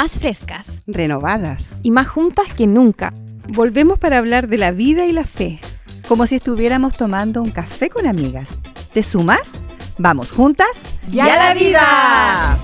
más 0.00 0.16
frescas, 0.16 0.84
renovadas 0.86 1.70
y 1.82 1.90
más 1.90 2.06
juntas 2.06 2.54
que 2.54 2.68
nunca. 2.68 3.12
Volvemos 3.48 3.98
para 3.98 4.18
hablar 4.18 4.46
de 4.46 4.56
la 4.56 4.70
vida 4.70 5.06
y 5.06 5.12
la 5.12 5.24
fe. 5.24 5.58
Como 6.06 6.24
si 6.24 6.36
estuviéramos 6.36 6.96
tomando 6.96 7.42
un 7.42 7.50
café 7.50 7.88
con 7.88 8.06
amigas. 8.06 8.48
¿Te 8.92 9.02
sumas? 9.02 9.50
Vamos 9.98 10.30
juntas 10.30 10.68
y 11.10 11.18
a 11.18 11.26
la 11.26 11.52
vida. 11.52 12.58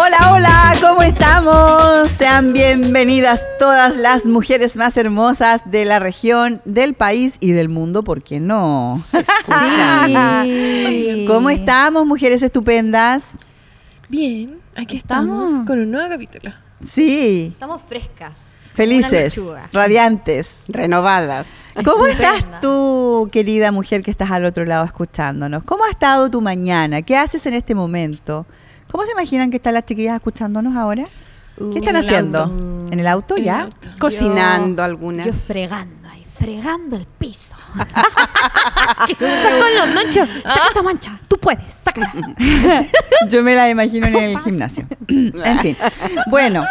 Hola, 0.00 0.32
hola, 0.32 0.72
¿cómo 0.80 1.02
estamos? 1.02 2.10
Sean 2.10 2.52
bienvenidas 2.52 3.46
todas 3.60 3.94
las 3.94 4.24
mujeres 4.24 4.74
más 4.74 4.96
hermosas 4.96 5.60
de 5.66 5.84
la 5.84 6.00
región, 6.00 6.60
del 6.64 6.94
país 6.94 7.36
y 7.38 7.52
del 7.52 7.68
mundo, 7.68 8.02
¿por 8.02 8.24
qué 8.24 8.40
no? 8.40 9.00
Sí. 9.44 11.24
¿Cómo 11.28 11.50
estamos, 11.50 12.04
mujeres 12.04 12.42
estupendas? 12.42 13.36
Bien, 14.08 14.60
aquí 14.76 14.96
estamos, 14.96 15.44
Estamos. 15.50 15.66
con 15.66 15.78
un 15.80 15.90
nuevo 15.90 16.08
capítulo. 16.08 16.52
Sí, 16.84 17.48
estamos 17.52 17.82
frescas. 17.82 18.52
felices, 18.74 19.38
radiantes. 19.72 20.64
renovadas. 20.68 21.66
¿Cómo 21.84 22.06
Estupenda. 22.06 22.36
estás 22.36 22.60
tú, 22.60 23.28
querida 23.32 23.72
mujer 23.72 24.02
que 24.02 24.10
estás 24.10 24.30
al 24.30 24.44
otro 24.44 24.64
lado 24.66 24.84
escuchándonos? 24.84 25.64
¿Cómo 25.64 25.84
ha 25.84 25.90
estado 25.90 26.30
tu 26.30 26.40
mañana? 26.42 27.02
¿Qué 27.02 27.16
haces 27.16 27.46
en 27.46 27.54
este 27.54 27.74
momento? 27.74 28.46
¿Cómo 28.90 29.04
se 29.04 29.12
imaginan 29.12 29.50
que 29.50 29.56
están 29.56 29.74
las 29.74 29.86
chiquillas 29.86 30.16
escuchándonos 30.16 30.76
ahora? 30.76 31.04
¿Qué 31.56 31.78
están 31.78 31.96
en 31.96 31.96
el 31.96 32.04
haciendo? 32.04 32.44
¿En 32.92 33.00
el 33.00 33.06
auto 33.06 33.34
En 33.36 33.40
el 33.40 33.44
ya? 33.46 33.62
auto. 33.62 33.88
Cocinando 33.98 34.82
Yo 34.82 34.84
algunas. 34.84 35.36
fregando 35.46 36.08
ahí, 36.10 36.24
fregando 36.38 36.96
el 36.96 37.06
piso. 37.06 37.55
Saco 37.76 39.68
la 39.74 39.86
mancha, 39.86 40.26
saca 40.44 40.68
esa 40.70 40.82
mancha. 40.82 41.18
Tú 41.28 41.38
puedes, 41.38 41.64
sácala. 41.84 42.12
Yo 43.28 43.42
me 43.42 43.54
la 43.54 43.68
imagino 43.70 44.06
en 44.06 44.16
el 44.16 44.38
gimnasio. 44.40 44.86
en 45.08 45.58
fin. 45.60 45.76
Bueno, 46.26 46.64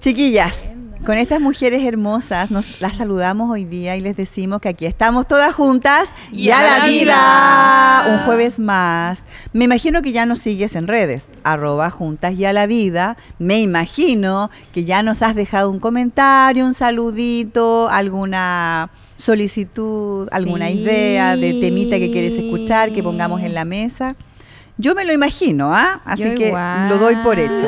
chiquillas, 0.00 0.70
con 1.06 1.16
estas 1.18 1.40
mujeres 1.40 1.84
hermosas 1.84 2.50
nos 2.50 2.80
las 2.80 2.96
saludamos 2.96 3.48
hoy 3.48 3.64
día 3.64 3.94
y 3.94 4.00
les 4.00 4.16
decimos 4.16 4.60
que 4.60 4.70
aquí 4.70 4.86
estamos 4.86 5.28
todas 5.28 5.54
juntas 5.54 6.12
y, 6.32 6.50
a 6.50 6.62
la 6.62 6.84
vida. 6.84 8.04
Un 8.08 8.24
jueves 8.24 8.58
más. 8.58 9.22
Me 9.52 9.66
imagino 9.66 10.02
que 10.02 10.10
ya 10.10 10.26
nos 10.26 10.40
sigues 10.40 10.74
en 10.74 10.88
redes, 10.88 11.28
arroba 11.44 11.90
juntas 11.90 12.34
y 12.34 12.44
a 12.44 12.52
la 12.52 12.66
vida. 12.66 13.16
Me 13.38 13.60
imagino 13.60 14.50
que 14.74 14.84
ya 14.84 15.04
nos 15.04 15.22
has 15.22 15.36
dejado 15.36 15.70
un 15.70 15.78
comentario, 15.78 16.66
un 16.66 16.74
saludito, 16.74 17.88
alguna 17.88 18.90
solicitud, 19.16 20.28
alguna 20.30 20.68
Sí. 20.68 20.80
idea 20.80 21.36
de 21.36 21.54
temita 21.60 21.98
que 21.98 22.10
quieres 22.12 22.34
escuchar, 22.34 22.92
que 22.92 23.02
pongamos 23.02 23.42
en 23.42 23.54
la 23.54 23.64
mesa. 23.64 24.14
Yo 24.78 24.94
me 24.94 25.04
lo 25.04 25.12
imagino, 25.12 25.74
¿ah? 25.74 26.02
Así 26.04 26.24
Yo 26.24 26.34
que 26.34 26.48
igual. 26.48 26.88
lo 26.90 26.98
doy 26.98 27.16
por 27.16 27.38
hecho. 27.38 27.66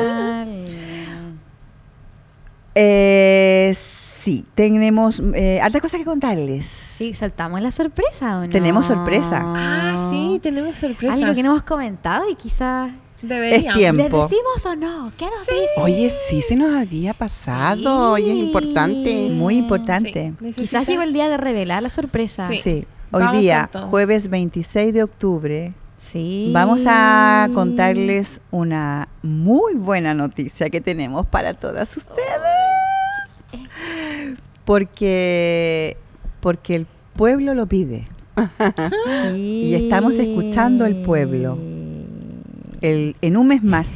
Eh, 2.75 3.73
sí, 3.75 4.45
tenemos 4.55 5.21
eh, 5.33 5.59
hartas 5.61 5.81
cosas 5.81 5.99
que 5.99 6.05
contarles. 6.05 6.65
Sí, 6.65 7.13
saltamos 7.13 7.61
la 7.61 7.71
sorpresa, 7.71 8.37
¿o 8.39 8.41
no? 8.45 8.49
Tenemos 8.49 8.85
sorpresa. 8.85 9.41
Ah, 9.43 10.09
sí, 10.11 10.39
tenemos 10.41 10.77
sorpresa. 10.77 11.13
Algo 11.15 11.33
que 11.33 11.43
no 11.43 11.49
hemos 11.51 11.63
comentado 11.63 12.29
y 12.29 12.35
quizás... 12.35 12.91
Deberíamos. 13.21 13.67
Es 13.67 13.73
tiempo. 13.73 14.01
¿Les 14.21 14.29
decimos 14.29 14.65
o 14.65 14.75
no? 14.75 15.11
¿Qué 15.17 15.25
nos 15.25 15.41
dicen? 15.45 15.83
Oye, 15.83 16.09
sí 16.09 16.41
se 16.41 16.55
nos 16.55 16.73
había 16.73 17.13
pasado 17.13 18.17
y 18.17 18.21
es 18.23 18.27
Sí. 18.29 18.39
importante. 18.39 19.29
Muy 19.31 19.55
importante. 19.57 20.33
Sí, 20.41 20.53
Quizás 20.53 20.87
llegó 20.87 21.01
el 21.01 21.11
día 21.13 21.27
de 21.29 21.37
revelar 21.37 21.83
la 21.83 21.89
sorpresa. 21.89 22.47
Sí. 22.47 22.61
Sí. 22.63 22.85
Hoy 23.11 23.23
Vamos 23.23 23.39
día, 23.39 23.69
jueves 23.89 24.29
26 24.29 24.93
de 24.93 25.01
octubre, 25.03 25.73
Sí. 25.97 26.51
vamos 26.53 26.81
a 26.85 27.49
contarles 27.55 28.39
una 28.51 29.09
muy 29.23 29.73
buena 29.75 30.13
noticia 30.13 30.69
que 30.69 30.79
tenemos 30.79 31.25
para 31.27 31.55
todas 31.55 31.97
ustedes. 31.97 32.19
Porque, 34.65 35.97
porque 36.39 36.75
el 36.75 36.87
pueblo 37.15 37.53
lo 37.53 37.65
pide. 37.67 38.05
Sí. 39.33 39.61
Y 39.63 39.75
estamos 39.75 40.15
escuchando 40.15 40.85
al 40.85 41.01
pueblo. 41.01 41.57
El, 42.81 43.15
en 43.21 43.37
un 43.37 43.47
mes 43.47 43.63
más. 43.63 43.93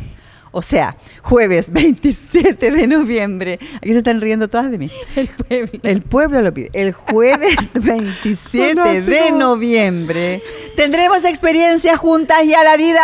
O 0.55 0.61
sea, 0.61 0.95
jueves 1.23 1.69
27 1.73 2.71
de 2.71 2.87
noviembre. 2.87 3.59
Aquí 3.77 3.91
se 3.91 3.97
están 3.97 4.21
riendo 4.21 4.47
todas 4.47 4.71
de 4.71 4.77
mí. 4.77 4.91
El 5.15 5.27
pueblo. 5.27 5.79
El 5.83 6.01
pueblo 6.01 6.41
lo 6.41 6.53
pide. 6.53 6.69
El 6.73 6.93
jueves 6.93 7.57
27 7.73 8.69
Sonó 8.69 8.83
así 8.83 9.01
de 9.01 9.31
noviembre 9.31 10.41
tendremos 10.75 11.23
experiencia 11.25 11.97
juntas 11.97 12.43
y 12.45 12.53
a 12.53 12.63
la 12.63 12.77
vida. 12.77 13.01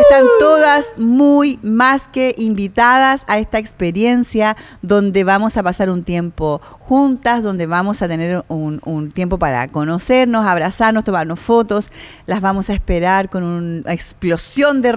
Están 0.00 0.24
todas 0.38 0.86
muy 0.96 1.58
más 1.62 2.06
que 2.06 2.34
invitadas 2.38 3.22
a 3.26 3.38
esta 3.38 3.58
experiencia 3.58 4.56
donde 4.82 5.24
vamos 5.24 5.56
a 5.56 5.62
pasar 5.62 5.90
un 5.90 6.04
tiempo 6.04 6.60
juntas, 6.80 7.42
donde 7.42 7.66
vamos 7.66 8.00
a 8.02 8.08
tener 8.08 8.44
un, 8.48 8.80
un 8.84 9.10
tiempo 9.12 9.38
para 9.38 9.68
conocernos, 9.68 10.46
abrazarnos, 10.46 11.04
tomarnos 11.04 11.40
fotos. 11.40 11.90
Las 12.26 12.40
vamos 12.40 12.70
a 12.70 12.72
esperar 12.72 13.28
con 13.28 13.42
una 13.42 13.92
explosión 13.92 14.80
de 14.82 14.92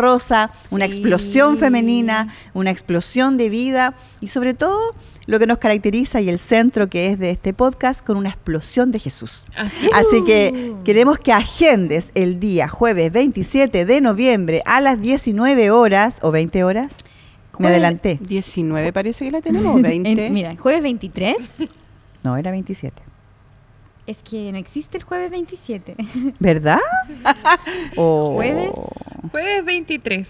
una 0.71 0.85
Sí. 0.85 0.91
explosión 0.91 1.57
femenina, 1.57 2.33
una 2.53 2.71
explosión 2.71 3.37
de 3.37 3.49
vida 3.49 3.93
y 4.21 4.27
sobre 4.27 4.53
todo 4.53 4.95
lo 5.25 5.39
que 5.39 5.47
nos 5.47 5.57
caracteriza 5.57 6.19
y 6.19 6.27
el 6.27 6.37
centro 6.39 6.89
que 6.89 7.09
es 7.09 7.17
de 7.19 7.31
este 7.31 7.53
podcast 7.53 8.05
con 8.05 8.17
una 8.17 8.29
explosión 8.29 8.91
de 8.91 8.99
Jesús. 8.99 9.45
Así 9.55 9.89
Así 9.93 10.23
que 10.25 10.73
queremos 10.83 11.17
que 11.17 11.31
agendes 11.31 12.09
el 12.13 12.39
día 12.41 12.67
jueves 12.67 13.11
27 13.13 13.85
de 13.85 14.01
noviembre 14.01 14.61
a 14.65 14.81
las 14.81 14.99
19 15.01 15.71
horas 15.71 16.17
o 16.21 16.31
20 16.31 16.63
horas. 16.65 16.93
Me 17.53 17.57
Jueves 17.57 17.71
adelanté. 17.73 18.19
19 18.21 18.91
parece 18.91 19.25
que 19.25 19.31
la 19.31 19.39
tenemos, 19.41 19.81
20. 19.81 20.09
En- 20.27 20.33
mira, 20.33 20.55
jueves 20.57 20.81
23 20.81 21.35
No, 22.23 22.35
era 22.35 22.51
27. 22.51 23.01
es 24.07 24.17
que 24.23 24.51
no 24.51 24.57
existe 24.57 24.97
el 24.97 25.03
jueves 25.03 25.29
27. 25.31 25.95
¿Verdad? 26.39 26.79
¿Jueves? 27.95 28.71
Jueves 29.31 29.65
23 29.65 30.29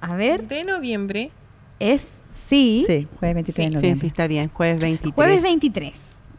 A 0.00 0.14
ver, 0.16 0.46
de 0.48 0.64
noviembre. 0.64 1.30
es 1.80 2.08
sí, 2.48 2.84
Sí, 2.86 3.08
jueves 3.18 3.34
23 3.34 3.44
de 3.56 3.62
Sí, 3.62 3.68
Sí, 3.68 3.74
noviembre. 3.74 4.00
sí, 4.00 4.06
está 4.06 4.26
bien. 4.26 4.50
Jueves 4.52 4.80
23. 4.80 5.14
jueves 5.14 5.42
23 5.42 5.96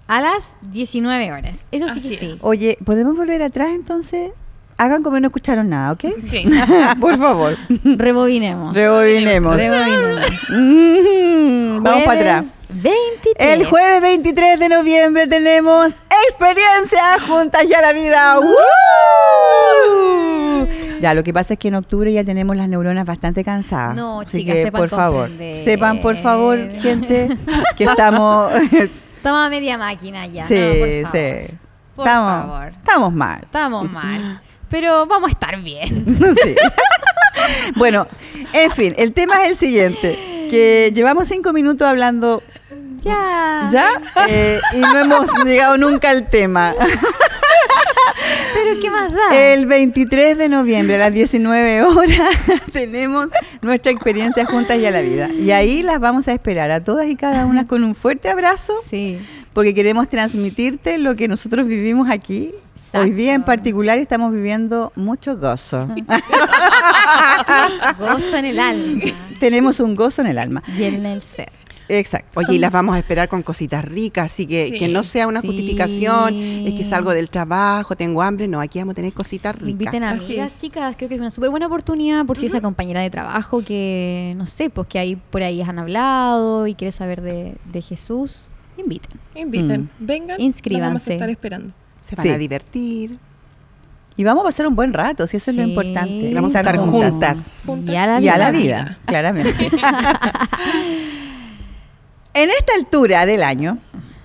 a 0.08 0.22
las 0.22 0.56
19 0.72 1.32
horas. 1.32 1.66
Eso 1.72 1.88
sí 1.90 2.00
Así 2.00 2.10
que 2.10 2.14
es. 2.14 2.20
sí. 2.20 2.38
Oye, 2.42 2.78
¿podemos 2.86 3.16
volver 3.16 3.42
atrás 3.42 3.70
entonces? 3.74 4.32
Hagan 4.78 5.02
como 5.04 5.20
no 5.22 5.28
escucharon 5.28 5.70
nada, 5.70 5.94
¿ok? 5.94 6.04
Sí. 6.30 6.44
Por 7.00 7.18
favor. 7.18 7.58
Rebobinemos. 7.84 8.74
Rebobinemos. 8.74 9.56
Rebobinemos. 9.56 10.22
Mm, 10.50 11.82
Vamos 11.82 12.04
para 12.04 12.20
atrás. 12.20 12.46
23. 12.70 13.36
El 13.60 13.66
jueves 13.68 14.02
23 14.02 14.60
de 14.60 14.70
noviembre 14.70 15.28
tenemos 15.28 15.94
experiencia 16.28 17.02
juntas 17.26 17.64
y 17.70 17.74
a 17.74 17.82
la 17.82 17.94
vida. 17.94 18.38
¡Woo! 18.42 20.15
Ya, 21.06 21.14
lo 21.14 21.24
que 21.24 21.32
pasa 21.36 21.54
es 21.54 21.60
que 21.60 21.68
en 21.68 21.76
octubre 21.76 22.12
ya 22.12 22.24
tenemos 22.24 22.58
las 22.58 22.68
neuronas 22.68 23.06
bastante 23.06 23.44
cansadas. 23.44 23.96
No, 23.96 24.22
Así 24.22 24.40
chicas, 24.40 24.56
que, 24.56 24.64
sepan 24.64 24.82
por 24.82 24.90
favor, 24.90 25.30
sepan 25.64 26.02
por 26.02 26.16
favor, 26.16 26.58
gente, 26.82 27.30
que 27.78 27.84
estamos... 27.84 28.52
Toma 29.22 29.48
media 29.52 29.78
máquina 29.78 30.26
ya. 30.26 30.48
sí, 30.48 30.56
no, 30.56 30.70
por 30.80 31.12
favor. 31.12 31.12
sí. 31.12 31.54
Por 31.96 32.08
estamos, 32.08 32.42
favor. 32.48 32.68
estamos 32.70 33.14
mal. 33.14 33.40
Estamos 33.44 33.92
mal. 33.92 34.42
Pero 34.68 35.06
vamos 35.06 35.30
a 35.30 35.32
estar 35.34 35.62
bien. 35.62 36.18
Sí. 36.44 36.56
bueno, 37.76 38.08
en 38.52 38.72
fin, 38.72 38.96
el 38.98 39.14
tema 39.14 39.44
es 39.44 39.52
el 39.52 39.56
siguiente. 39.58 40.48
Que 40.50 40.92
llevamos 40.92 41.28
cinco 41.28 41.54
minutos 41.54 41.88
hablando 41.88 42.42
Ya. 43.02 43.70
ya 43.72 43.90
eh, 44.28 44.60
y 44.74 44.80
no 44.80 44.98
hemos 45.02 45.30
llegado 45.46 45.78
nunca 45.78 46.10
al 46.10 46.28
tema. 46.30 46.74
Pero 48.54 48.80
¿qué 48.82 48.90
más 48.90 49.12
da? 49.12 49.54
El 49.54 49.66
23 49.66 50.38
de 50.38 50.50
noviembre 50.50 50.96
a 50.96 51.00
las 51.00 51.14
19 51.14 51.84
horas 51.84 52.30
tenemos 52.74 53.28
nuestra 53.62 53.92
experiencia 53.92 54.46
juntas 54.46 54.78
y 54.80 54.86
a 54.86 54.92
la 54.92 55.02
vida. 55.02 55.30
Y 55.30 55.52
ahí 55.52 55.84
las 55.84 56.00
vamos 56.00 56.28
a 56.28 56.34
esperar 56.34 56.72
a 56.72 56.84
todas 56.84 57.08
y 57.08 57.16
cada 57.16 57.46
una 57.46 57.68
con 57.68 57.84
un 57.84 57.96
fuerte 57.96 58.30
abrazo 58.30 58.74
Sí. 58.88 59.18
porque 59.54 59.74
queremos 59.74 60.08
transmitirte 60.10 60.98
lo 60.98 61.16
que 61.16 61.28
nosotros 61.28 61.68
vivimos 61.68 62.10
aquí. 62.10 62.52
Hoy 62.94 63.12
día 63.12 63.34
en 63.34 63.42
Exacto. 63.42 63.46
particular 63.48 63.98
estamos 63.98 64.32
viviendo 64.34 64.94
mucho 64.96 65.36
gozo. 65.38 65.88
Gozo 68.00 68.38
en 68.38 68.46
el 68.46 68.60
alma 68.60 69.04
Tenemos 69.40 69.80
un 69.82 69.96
gozo 69.96 70.22
en 70.22 70.28
el 70.28 70.38
alma. 70.38 70.64
y 70.78 70.84
en 70.84 71.06
el 71.06 71.22
ser. 71.22 71.52
Exacto. 71.88 72.40
Oye, 72.40 72.56
y 72.56 72.60
las 72.60 72.72
vamos 72.72 72.96
a 72.96 72.98
esperar 73.00 73.30
con 73.30 73.44
cositas 73.44 73.86
ricas, 73.86 74.26
así 74.32 74.48
que 74.48 74.70
Sí. 74.70 74.80
que 74.80 74.88
no 74.88 75.04
sea 75.04 75.28
una 75.28 75.42
Sí. 75.42 75.48
justificación, 75.48 76.34
es 76.36 76.74
que 76.76 76.84
salgo 76.84 77.12
del 77.12 77.30
trabajo, 77.30 77.96
tengo 77.96 78.22
hambre, 78.22 78.48
no, 78.48 78.60
aquí 78.60 78.80
vamos 78.80 78.94
a 78.94 78.96
tener 78.96 79.14
cositas 79.14 79.56
ricas. 79.56 79.70
Inviten 79.70 80.04
a 80.04 80.12
amigas, 80.12 80.58
chicas. 80.60 80.96
Creo 80.98 81.10
que 81.10 81.16
es 81.16 81.22
una 81.22 81.32
súper 81.32 81.50
buena 81.50 81.68
oportunidad 81.68 82.26
por 82.26 82.38
si 82.38 82.48
esa 82.48 82.62
compañera 82.62 83.02
de 83.02 83.10
trabajo 83.10 83.62
que, 83.64 84.34
no 84.38 84.46
sé, 84.46 84.70
pues 84.70 84.88
que 84.88 85.00
ahí 85.00 85.16
por 85.16 85.44
ahí 85.44 85.62
han 85.62 85.78
hablado 85.80 86.66
y 86.68 86.74
quiere 86.76 86.92
saber 86.92 87.22
de, 87.22 87.56
de 87.72 87.82
Jesús. 87.82 88.48
Inviten. 88.78 89.20
Inviten, 89.36 89.82
Mm. 90.00 90.06
vengan. 90.06 90.42
Inscríbanse. 90.42 90.86
Vamos 90.88 91.08
a 91.08 91.14
estar 91.14 91.30
esperando. 91.30 91.74
Se 92.02 92.16
van 92.16 92.24
Sí. 92.26 92.30
a 92.32 92.38
divertir. 92.38 93.18
Y 94.18 94.24
vamos 94.24 94.44
a 94.44 94.46
pasar 94.46 94.66
un 94.68 94.76
buen 94.76 94.94
rato, 94.94 95.28
si 95.28 95.36
eso 95.38 95.52
es 95.52 95.58
lo 95.58 95.64
importante. 95.64 96.32
Vamos 96.34 96.56
a 96.56 96.60
estar 96.60 96.78
juntas. 96.78 97.64
Juntas 97.66 97.94
Y 97.94 97.98
a 97.98 98.08
la 98.08 98.22
y 98.22 98.28
a 98.30 98.38
la 98.38 98.52
vida. 98.52 98.62
vida, 98.62 98.98
claramente. 99.06 99.70
en 102.36 102.50
esta 102.52 102.74
altura 102.78 103.26
del 103.26 103.42
año, 103.44 103.80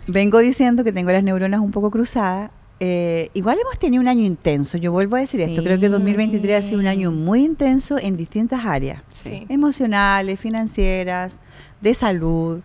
vengo 0.07 0.39
diciendo 0.39 0.85
que 0.85 0.93
tengo 0.93 1.11
las 1.11 1.23
neuronas 1.23 1.61
un 1.61 1.71
poco 1.71 1.91
cruzadas. 1.91 2.51
Eh, 2.83 3.31
igual 3.35 3.59
hemos 3.61 3.79
tenido 3.79 4.01
un 4.01 4.09
año 4.09 4.25
intenso, 4.25 4.79
yo 4.79 4.91
vuelvo 4.91 5.17
a 5.17 5.21
decir 5.21 5.41
esto, 5.43 5.62
creo 5.62 5.79
que 5.79 5.87
Sí. 5.87 5.93
2023 5.93 6.65
ha 6.65 6.67
sido 6.67 6.81
un 6.81 6.87
año 6.87 7.11
muy 7.12 7.45
intenso 7.45 7.99
en 7.99 8.17
distintas 8.17 8.65
áreas, 8.65 9.03
Sí. 9.12 9.45
emocionales, 9.51 10.41
financieras, 10.41 11.37
de 11.81 11.95
salud. 11.95 12.61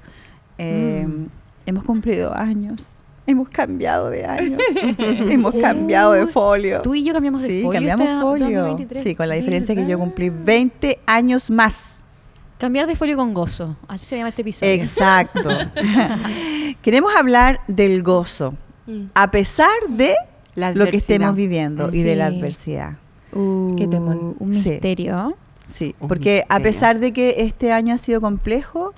Eh, 0.58 1.06
Mm. 1.08 1.26
Hemos 1.68 1.84
cumplido 1.84 2.34
años, 2.34 2.94
hemos 3.28 3.50
cambiado 3.50 4.10
de 4.10 4.24
años, 4.26 4.62
hemos 5.00 5.54
cambiado 5.56 6.14
de 6.14 6.28
folio. 6.28 6.82
Tú 6.82 6.94
y 6.96 7.04
yo 7.04 7.12
cambiamos 7.12 7.42
de 7.42 7.48
Sí, 7.48 7.62
folio. 7.64 7.72
cambiamos 7.80 8.08
este 8.08 8.22
folio. 8.22 8.46
2023. 8.62 9.04
Sí, 9.04 9.16
con 9.16 9.28
la 9.28 9.36
diferencia 9.36 9.74
que 9.76 9.82
yo 9.82 9.88
¿Verdad? 9.88 10.04
cumplí 10.06 10.30
20 10.30 11.00
años 11.08 11.50
más. 11.50 12.04
Cambiar 12.58 12.88
de 12.88 12.96
folio 12.96 13.18
con 13.18 13.34
gozo. 13.34 13.76
Así 13.88 14.06
se 14.06 14.18
llama 14.18 14.30
este 14.30 14.42
episodio. 14.42 14.72
Exacto. 14.74 15.42
Queremos 16.82 17.14
hablar 17.16 17.62
del 17.68 18.02
gozo, 18.04 18.56
Mm. 18.88 19.06
a 19.16 19.32
pesar 19.32 19.70
de 19.90 20.14
La 20.54 20.72
lo 20.72 20.86
que 20.88 20.98
estemos 20.98 21.36
viviendo 21.36 21.90
y 21.92 22.02
de 22.04 22.16
la 22.16 22.28
adversidad. 22.28 22.98
Uh, 23.34 23.76
Qué 23.76 23.88
temor. 23.88 24.36
Un 24.40 24.54
Sí. 24.54 24.70
misterio. 24.70 25.36
Sí, 25.72 25.96
Un 26.00 26.08
porque 26.08 26.46
a 26.48 26.60
pesar 26.60 27.00
de 27.00 27.12
que 27.12 27.36
este 27.40 27.72
año 27.74 27.96
ha 27.96 27.98
sido 27.98 28.22
complejo, 28.22 28.94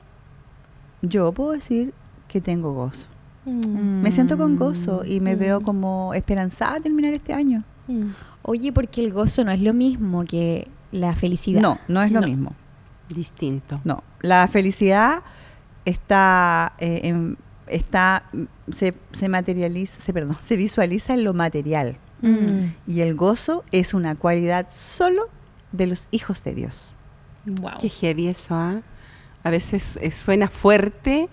yo 1.02 1.32
puedo 1.32 1.54
decir 1.54 1.94
que 2.28 2.42
tengo 2.42 2.74
gozo. 2.74 3.08
Mm. 3.46 4.02
Me 4.02 4.12
siento 4.12 4.38
con 4.38 4.58
gozo 4.58 5.04
y 5.06 5.22
me 5.22 5.36
Mm. 5.36 5.40
veo 5.40 5.62
como 5.62 6.14
esperanzada 6.14 6.76
a 6.76 6.80
terminar 6.82 7.14
este 7.14 7.34
año. 7.34 7.64
Mm. 7.88 8.08
Oye, 8.42 8.74
porque 8.74 9.02
el 9.04 9.14
gozo 9.14 9.46
no 9.46 9.52
es 9.52 9.62
lo 9.62 9.74
mismo 9.74 10.26
que 10.26 10.68
la 10.92 11.14
felicidad. 11.14 11.62
No, 11.62 11.80
no 11.88 12.02
es 12.04 12.12
lo 12.12 12.20
No. 12.20 12.28
mismo. 12.28 12.52
Distinto. 13.10 13.80
No, 13.84 14.04
la 14.22 14.48
felicidad 14.48 15.24
está, 15.86 16.74
eh, 16.80 17.02
en- 17.04 17.38
está 17.68 18.24
se, 18.72 18.94
se 19.12 19.30
materializa, 19.30 20.00
se, 20.00 20.14
perdón, 20.14 20.38
se 20.44 20.56
visualiza 20.56 21.14
en 21.14 21.24
lo 21.24 21.34
material. 21.34 21.98
Mm. 22.22 22.72
Y 22.88 23.02
el 23.02 23.16
gozo 23.16 23.64
es 23.72 23.94
una 23.94 24.16
cualidad 24.16 24.68
solo 24.70 25.30
de 25.72 25.88
los 25.88 26.08
hijos 26.12 26.44
de 26.44 26.54
Dios. 26.56 26.94
Wow. 27.46 27.74
Qué 27.80 27.90
heavy 27.90 28.28
eso, 28.28 28.56
¿ah? 28.56 28.82
A 29.44 29.50
veces 29.50 29.98
eh, 30.02 30.12
suena 30.12 30.50
fuerte, 30.50 31.30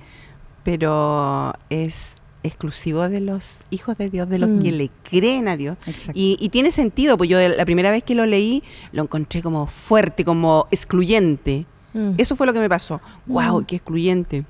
pero 0.63 1.53
es 1.71 2.21
exclusivo 2.45 3.09
de 3.09 3.19
los 3.21 3.63
hijos 3.71 3.99
de 3.99 4.09
Dios, 4.11 4.29
de 4.29 4.39
los 4.39 4.51
Mm. 4.51 4.63
que 4.63 4.71
le 4.73 4.91
creen 5.03 5.49
a 5.49 5.57
Dios. 5.57 5.77
Y, 6.15 6.37
y 6.39 6.51
tiene 6.51 6.71
sentido, 6.71 7.17
pues 7.19 7.29
yo 7.29 7.39
la 7.49 7.65
primera 7.65 7.91
vez 7.91 8.05
que 8.05 8.15
lo 8.15 8.25
leí 8.27 8.63
lo 8.93 9.03
encontré 9.03 9.43
como 9.43 9.67
fuerte, 9.67 10.25
como 10.25 10.69
excluyente. 10.71 11.67
Mm. 11.95 12.13
Eso 12.19 12.37
fue 12.37 12.47
lo 12.47 12.53
que 12.53 12.61
me 12.61 12.69
pasó. 12.69 13.01
¡Wow! 13.27 13.63
Mm. 13.63 13.65
¡Qué 13.65 13.77
excluyente! 13.77 14.45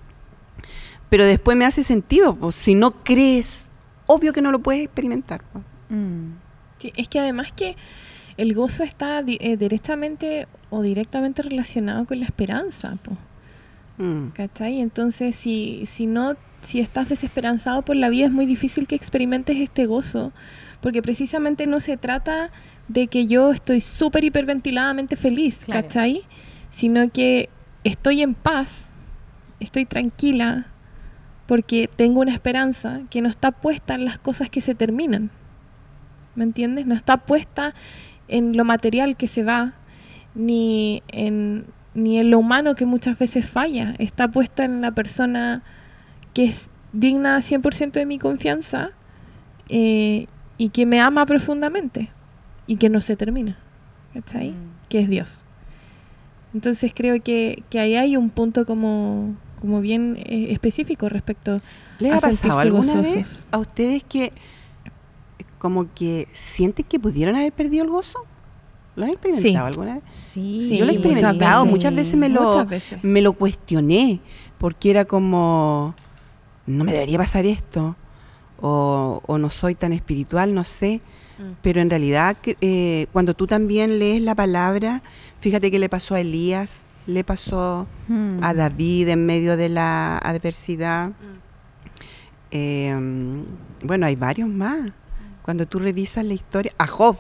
Pero 1.08 1.24
después 1.24 1.56
me 1.56 1.64
hace 1.64 1.82
sentido, 1.84 2.34
pues 2.34 2.54
si 2.56 2.74
no 2.74 2.90
crees, 3.04 3.70
obvio 4.06 4.32
que 4.32 4.42
no 4.42 4.50
lo 4.50 4.58
puedes 4.58 4.84
experimentar. 4.84 5.42
pues. 5.52 5.64
Mm. 5.90 6.32
Sí, 6.78 6.92
es 6.96 7.08
que 7.08 7.18
además 7.20 7.52
que 7.52 7.76
el 8.36 8.52
gozo 8.54 8.82
está 8.82 9.22
eh, 9.26 9.56
directamente 9.56 10.48
o 10.70 10.82
directamente 10.82 11.40
relacionado 11.42 12.04
con 12.06 12.18
la 12.18 12.26
esperanza, 12.26 12.98
Mm. 13.96 14.30
¿cachai? 14.34 14.80
Entonces, 14.80 15.36
si, 15.36 15.86
si 15.86 16.06
no, 16.06 16.34
si 16.64 16.80
estás 16.80 17.08
desesperanzado 17.08 17.82
por 17.82 17.96
la 17.96 18.08
vida, 18.08 18.26
es 18.26 18.32
muy 18.32 18.46
difícil 18.46 18.86
que 18.86 18.96
experimentes 18.96 19.58
este 19.58 19.86
gozo, 19.86 20.32
porque 20.80 21.02
precisamente 21.02 21.66
no 21.66 21.80
se 21.80 21.96
trata 21.96 22.50
de 22.88 23.06
que 23.06 23.26
yo 23.26 23.52
estoy 23.52 23.80
súper 23.80 24.24
hiperventiladamente 24.24 25.16
feliz, 25.16 25.60
Claro. 25.64 25.82
¿cachai? 25.82 26.22
Sino 26.70 27.10
que 27.10 27.48
estoy 27.84 28.22
en 28.22 28.34
paz, 28.34 28.88
estoy 29.60 29.84
tranquila, 29.86 30.66
porque 31.46 31.88
tengo 31.94 32.20
una 32.20 32.32
esperanza 32.32 33.02
que 33.10 33.20
no 33.20 33.28
está 33.28 33.52
puesta 33.52 33.94
en 33.94 34.04
las 34.04 34.18
cosas 34.18 34.48
que 34.50 34.60
se 34.60 34.74
terminan. 34.74 35.30
¿Me 36.34 36.44
entiendes? 36.44 36.86
No 36.86 36.94
está 36.94 37.18
puesta 37.18 37.74
en 38.28 38.56
lo 38.56 38.64
material 38.64 39.16
que 39.16 39.26
se 39.26 39.44
va, 39.44 39.74
ni 40.34 41.02
en, 41.08 41.66
ni 41.94 42.18
en 42.18 42.30
lo 42.30 42.38
humano 42.38 42.74
que 42.74 42.86
muchas 42.86 43.18
veces 43.18 43.46
falla. 43.48 43.94
Está 43.98 44.28
puesta 44.28 44.64
en 44.64 44.80
la 44.80 44.92
persona 44.92 45.62
que 46.34 46.44
es 46.44 46.68
digna 46.92 47.38
100% 47.38 47.92
de 47.92 48.06
mi 48.06 48.18
confianza 48.18 48.90
eh, 49.68 50.26
y 50.58 50.68
que 50.68 50.84
me 50.86 51.00
ama 51.00 51.24
profundamente 51.26 52.10
y 52.66 52.76
que 52.76 52.88
no 52.90 53.00
se 53.00 53.16
termina. 53.16 53.56
¿Cachai? 54.12 54.50
Mm. 54.50 54.54
Que 54.88 55.00
es 55.00 55.08
Dios. 55.08 55.44
Entonces 56.52 56.92
creo 56.94 57.20
que, 57.22 57.62
que 57.70 57.80
ahí 57.80 57.96
hay 57.96 58.16
un 58.16 58.30
punto 58.30 58.64
como, 58.66 59.34
como 59.60 59.80
bien 59.80 60.16
eh, 60.24 60.48
específico 60.52 61.08
respecto 61.08 61.60
¿Les 61.98 62.12
a 62.12 62.16
ha 62.18 62.20
pasado 62.20 62.58
alguna 62.60 63.00
vez 63.00 63.44
a 63.50 63.58
ustedes 63.58 64.04
que 64.04 64.32
como 65.58 65.92
que 65.94 66.28
sienten 66.32 66.84
que 66.84 67.00
pudieron 67.00 67.34
haber 67.36 67.52
perdido 67.52 67.84
el 67.84 67.90
gozo? 67.90 68.18
¿Lo 68.96 69.04
han 69.04 69.10
experimentado 69.10 69.66
Sí. 69.66 69.72
alguna 69.72 69.94
vez? 69.94 70.04
Sí, 70.12 70.62
Sí, 70.68 70.76
Yo 70.76 70.84
lo 70.84 70.92
he 70.92 70.94
muchas 70.98 71.10
experimentado, 71.12 71.62
veces. 71.64 71.72
muchas 71.72 71.94
veces 71.96 72.14
me 72.16 72.28
lo, 72.28 72.42
Muchas 72.42 72.68
veces. 72.68 72.98
me 73.02 73.20
lo 73.22 73.32
cuestioné, 73.32 74.20
porque 74.58 74.90
era 74.90 75.04
como, 75.06 75.94
no 76.66 76.84
me 76.84 76.92
debería 76.92 77.18
pasar 77.18 77.46
esto, 77.46 77.96
o, 78.60 79.20
o 79.26 79.38
no 79.38 79.50
soy 79.50 79.74
tan 79.74 79.92
espiritual, 79.92 80.54
no 80.54 80.64
sé, 80.64 81.00
Mm. 81.36 81.42
pero 81.62 81.80
en 81.80 81.90
realidad 81.90 82.36
eh, 82.60 83.08
cuando 83.12 83.34
tú 83.34 83.48
también 83.48 83.98
lees 83.98 84.22
la 84.22 84.36
palabra, 84.36 85.02
fíjate 85.40 85.68
que 85.72 85.80
le 85.80 85.88
pasó 85.88 86.14
a 86.14 86.20
Elías, 86.20 86.84
le 87.08 87.24
pasó 87.24 87.88
Mm. 88.06 88.38
a 88.40 88.54
David 88.54 89.08
en 89.08 89.26
medio 89.26 89.56
de 89.56 89.68
la 89.68 90.16
adversidad. 90.18 91.10
Eh, 92.52 92.96
bueno, 93.82 94.06
hay 94.06 94.14
varios 94.16 94.48
más. 94.48 94.92
Cuando 95.42 95.66
tú 95.66 95.78
revisas 95.80 96.24
la 96.24 96.34
historia, 96.34 96.72
a 96.78 96.86
Job. 96.86 97.16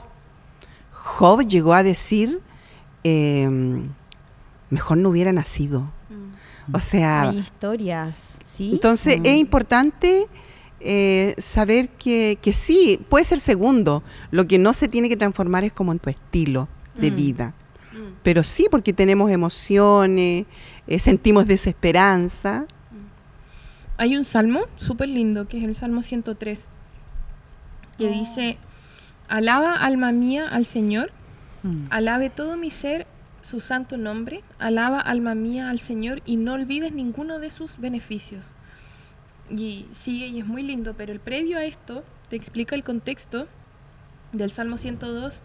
Job 0.92 1.40
llegó 1.46 1.74
a 1.74 1.82
decir, 1.82 2.40
eh, 3.02 3.48
mejor 4.70 4.98
no 4.98 5.08
hubiera 5.10 5.32
nacido. 5.32 5.90
O 6.72 6.80
sea, 6.80 7.28
Hay 7.30 7.38
historias, 7.38 8.38
¿sí? 8.44 8.70
entonces 8.72 9.18
Mm. 9.20 9.26
es 9.26 9.36
importante 9.38 10.26
eh, 10.86 11.34
saber 11.38 11.88
que, 11.90 12.38
que 12.42 12.52
sí, 12.52 13.00
puede 13.08 13.24
ser 13.24 13.40
segundo. 13.40 14.02
Lo 14.30 14.46
que 14.46 14.58
no 14.58 14.74
se 14.74 14.86
tiene 14.88 15.08
que 15.08 15.16
transformar 15.16 15.64
es 15.64 15.72
como 15.72 15.92
en 15.92 15.98
tu 15.98 16.10
estilo 16.10 16.68
de 16.94 17.10
Mm. 17.10 17.16
vida. 17.16 17.54
Pero 18.22 18.42
sí, 18.42 18.66
porque 18.70 18.92
tenemos 18.92 19.30
emociones, 19.30 20.44
eh, 20.86 20.98
sentimos 20.98 21.46
desesperanza. 21.46 22.66
Hay 23.96 24.16
un 24.16 24.24
salmo 24.24 24.60
súper 24.76 25.08
lindo, 25.08 25.46
que 25.48 25.58
es 25.58 25.64
el 25.64 25.74
Salmo 25.74 26.02
103, 26.02 26.68
que 27.96 28.08
dice, 28.08 28.58
alaba 29.28 29.74
alma 29.76 30.10
mía 30.12 30.48
al 30.48 30.64
Señor, 30.66 31.12
Mm. 31.62 31.86
alabe 31.90 32.28
todo 32.30 32.56
mi 32.56 32.70
ser 32.70 33.06
su 33.44 33.60
santo 33.60 33.98
nombre, 33.98 34.42
alaba 34.58 35.00
alma 35.00 35.34
mía 35.34 35.68
al 35.68 35.78
Señor 35.78 36.22
y 36.24 36.36
no 36.36 36.54
olvides 36.54 36.92
ninguno 36.92 37.38
de 37.38 37.50
sus 37.50 37.78
beneficios. 37.78 38.54
Y 39.50 39.86
sigue 39.90 40.28
y 40.28 40.38
es 40.38 40.46
muy 40.46 40.62
lindo, 40.62 40.94
pero 40.96 41.12
el 41.12 41.20
previo 41.20 41.58
a 41.58 41.64
esto 41.64 42.04
te 42.30 42.36
explica 42.36 42.74
el 42.74 42.82
contexto 42.82 43.46
del 44.32 44.50
Salmo 44.50 44.78
102 44.78 45.42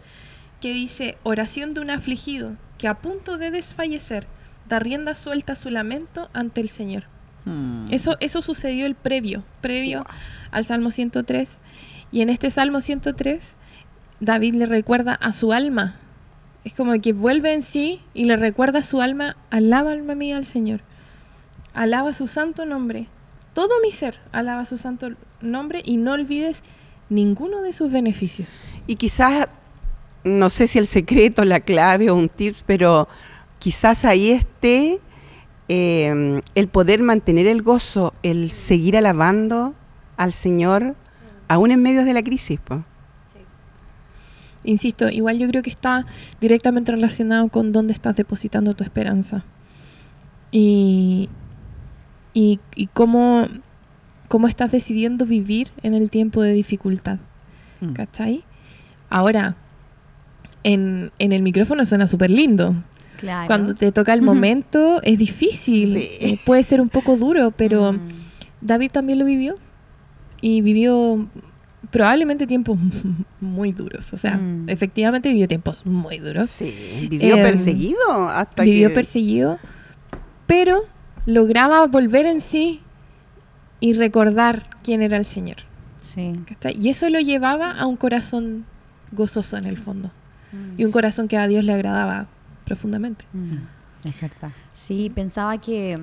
que 0.62 0.72
dice, 0.72 1.18
oración 1.24 1.74
de 1.74 1.80
un 1.80 1.90
afligido 1.90 2.56
que 2.78 2.88
a 2.88 2.98
punto 2.98 3.36
de 3.36 3.50
desfallecer 3.50 4.26
da 4.66 4.78
rienda 4.78 5.14
suelta 5.14 5.52
a 5.52 5.56
su 5.56 5.68
lamento 5.68 6.30
ante 6.32 6.62
el 6.62 6.70
Señor. 6.70 7.04
Mm. 7.44 7.84
Eso, 7.90 8.16
eso 8.20 8.40
sucedió 8.40 8.86
el 8.86 8.94
previo, 8.94 9.44
previo 9.60 10.06
al 10.50 10.64
Salmo 10.64 10.90
103. 10.90 11.58
Y 12.12 12.22
en 12.22 12.30
este 12.30 12.50
Salmo 12.50 12.80
103, 12.80 13.56
David 14.20 14.54
le 14.54 14.66
recuerda 14.66 15.14
a 15.14 15.32
su 15.32 15.52
alma. 15.52 15.96
Es 16.64 16.74
como 16.74 16.92
que 17.00 17.12
vuelve 17.12 17.54
en 17.54 17.62
sí 17.62 18.02
y 18.12 18.24
le 18.24 18.36
recuerda 18.36 18.82
su 18.82 19.00
alma, 19.00 19.36
alaba 19.50 19.92
alma 19.92 20.14
mía 20.14 20.36
al 20.36 20.44
Señor. 20.44 20.82
Alaba 21.72 22.12
su 22.12 22.28
santo 22.28 22.66
nombre. 22.66 23.06
Todo 23.54 23.70
mi 23.82 23.90
ser 23.90 24.18
alaba 24.32 24.64
su 24.64 24.76
santo 24.76 25.10
nombre 25.40 25.82
y 25.84 25.96
no 25.96 26.12
olvides 26.12 26.62
ninguno 27.08 27.62
de 27.62 27.72
sus 27.72 27.90
beneficios. 27.90 28.58
Y 28.86 28.96
quizás, 28.96 29.48
no 30.24 30.50
sé 30.50 30.66
si 30.66 30.78
el 30.78 30.86
secreto, 30.86 31.44
la 31.44 31.60
clave 31.60 32.10
o 32.10 32.14
un 32.14 32.28
tip, 32.28 32.56
pero 32.66 33.08
quizás 33.58 34.04
ahí 34.04 34.30
esté 34.30 35.00
eh, 35.68 36.42
el 36.54 36.68
poder 36.68 37.00
mantener 37.02 37.46
el 37.46 37.62
gozo, 37.62 38.12
el 38.22 38.50
seguir 38.50 38.96
alabando 38.96 39.74
al 40.16 40.32
Señor, 40.32 40.94
aún 41.48 41.70
en 41.70 41.82
medio 41.82 42.04
de 42.04 42.12
la 42.12 42.22
crisis. 42.22 42.60
Insisto, 44.64 45.08
igual 45.08 45.38
yo 45.38 45.48
creo 45.48 45.62
que 45.62 45.70
está 45.70 46.04
directamente 46.40 46.92
relacionado 46.92 47.48
con 47.48 47.72
dónde 47.72 47.92
estás 47.94 48.16
depositando 48.16 48.74
tu 48.74 48.84
esperanza. 48.84 49.44
Y, 50.52 51.28
y, 52.34 52.60
y 52.74 52.86
cómo, 52.88 53.46
cómo 54.28 54.48
estás 54.48 54.70
decidiendo 54.72 55.24
vivir 55.26 55.68
en 55.82 55.94
el 55.94 56.10
tiempo 56.10 56.42
de 56.42 56.52
dificultad. 56.52 57.18
Mm. 57.80 57.92
¿Cachai? 57.92 58.44
Ahora, 59.08 59.56
en, 60.62 61.10
en 61.18 61.32
el 61.32 61.42
micrófono 61.42 61.84
suena 61.86 62.06
súper 62.06 62.30
lindo. 62.30 62.74
Claro. 63.18 63.46
Cuando 63.46 63.74
te 63.74 63.92
toca 63.92 64.12
el 64.14 64.22
momento 64.22 65.00
es 65.02 65.18
difícil, 65.18 65.98
Sí. 65.98 66.08
eh, 66.20 66.38
puede 66.44 66.62
ser 66.62 66.80
un 66.80 66.88
poco 66.88 67.16
duro, 67.16 67.50
pero 67.50 67.92
Mm. 67.92 67.98
David 68.62 68.90
también 68.90 69.18
lo 69.18 69.24
vivió 69.24 69.54
y 70.42 70.60
vivió 70.60 71.26
probablemente 71.90 72.46
tiempos 72.46 72.78
muy 73.40 73.72
duros. 73.72 74.12
O 74.12 74.16
sea, 74.16 74.36
Mm. 74.36 74.68
efectivamente 74.68 75.28
vivió 75.28 75.48
tiempos 75.48 75.84
muy 75.86 76.18
duros. 76.18 76.50
Sí, 76.50 77.08
vivió 77.10 77.36
Em, 77.36 77.42
perseguido 77.42 78.28
hasta 78.28 78.62
vivió 78.62 78.88
que... 78.88 78.94
perseguido, 78.94 79.58
pero 80.46 80.84
lograba 81.26 81.86
volver 81.86 82.26
en 82.26 82.40
sí 82.40 82.80
y 83.80 83.92
recordar 83.94 84.66
quién 84.82 85.02
era 85.02 85.16
el 85.16 85.24
Señor. 85.24 85.56
Sí. 86.00 86.32
Y 86.74 86.88
eso 86.88 87.08
lo 87.10 87.20
llevaba 87.20 87.72
a 87.72 87.86
un 87.86 87.96
corazón 87.96 88.64
gozoso 89.12 89.56
en 89.56 89.64
el 89.66 89.76
fondo. 89.78 90.10
Mm. 90.52 90.80
Y 90.80 90.84
un 90.84 90.92
corazón 90.92 91.28
que 91.28 91.36
a 91.36 91.46
Dios 91.46 91.64
le 91.64 91.72
agradaba 91.72 92.26
profundamente. 92.64 93.24
Mm. 93.32 93.56
Es 94.08 94.20
verdad. 94.20 94.50
Sí, 94.72 95.10
pensaba 95.14 95.58
que 95.58 95.98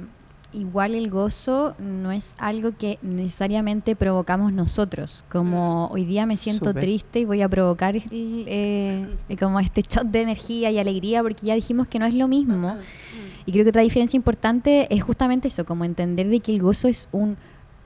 igual 0.53 0.95
el 0.95 1.09
gozo 1.09 1.75
no 1.79 2.11
es 2.11 2.33
algo 2.37 2.71
que 2.77 2.99
necesariamente 3.01 3.95
provocamos 3.95 4.53
nosotros. 4.53 5.25
Como 5.29 5.87
hoy 5.87 6.05
día 6.05 6.25
me 6.25 6.37
siento 6.37 6.73
triste 6.73 7.19
y 7.19 7.25
voy 7.25 7.41
a 7.41 7.49
provocar 7.49 7.95
el, 7.95 8.03
eh, 8.11 9.17
como 9.39 9.59
este 9.59 9.81
shot 9.81 10.07
de 10.07 10.21
energía 10.21 10.71
y 10.71 10.79
alegría 10.79 11.21
porque 11.21 11.47
ya 11.47 11.55
dijimos 11.55 11.87
que 11.87 11.99
no 11.99 12.05
es 12.05 12.13
lo 12.13 12.27
mismo. 12.27 12.77
Y 13.45 13.51
creo 13.51 13.63
que 13.63 13.69
otra 13.69 13.81
diferencia 13.81 14.17
importante 14.17 14.93
es 14.93 15.03
justamente 15.03 15.47
eso, 15.47 15.65
como 15.65 15.85
entender 15.85 16.27
de 16.27 16.39
que 16.39 16.53
el 16.53 16.61
gozo 16.61 16.87
es 16.87 17.07
un 17.11 17.37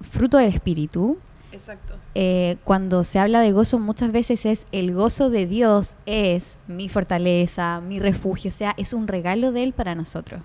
fruto 0.01 0.37
del 0.37 0.49
espíritu. 0.49 1.17
Exacto. 1.51 1.95
Eh, 2.15 2.57
cuando 2.63 3.03
se 3.03 3.19
habla 3.19 3.41
de 3.41 3.51
gozo 3.51 3.77
muchas 3.77 4.11
veces 4.11 4.45
es 4.45 4.65
el 4.71 4.93
gozo 4.93 5.29
de 5.29 5.47
Dios 5.47 5.97
es 6.05 6.57
mi 6.67 6.87
fortaleza, 6.87 7.81
mi 7.81 7.99
refugio, 7.99 8.49
o 8.49 8.53
sea, 8.53 8.73
es 8.77 8.93
un 8.93 9.07
regalo 9.07 9.51
de 9.51 9.63
Él 9.63 9.73
para 9.73 9.95
nosotros. 9.95 10.41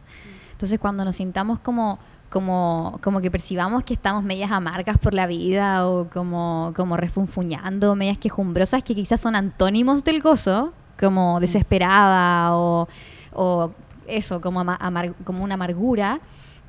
Entonces 0.56 0.78
cuando 0.78 1.04
nos 1.04 1.16
sintamos 1.16 1.58
como, 1.58 1.98
como, 2.30 2.98
como 3.02 3.20
que 3.20 3.30
percibamos 3.30 3.84
que 3.84 3.92
estamos 3.92 4.24
medias 4.24 4.50
amargas 4.50 4.96
por 4.96 5.12
la 5.12 5.26
vida 5.26 5.86
o 5.86 6.08
como, 6.08 6.72
como 6.74 6.96
refunfuñando, 6.96 7.94
medias 7.94 8.16
quejumbrosas 8.16 8.82
que 8.82 8.94
quizás 8.94 9.20
son 9.20 9.36
antónimos 9.36 10.02
del 10.02 10.22
gozo, 10.22 10.72
como 10.98 11.40
desesperada 11.40 12.56
o, 12.56 12.88
o 13.34 13.70
eso, 14.06 14.40
como, 14.40 14.60
ama- 14.60 14.78
amar- 14.80 15.14
como 15.24 15.44
una 15.44 15.54
amargura, 15.54 16.20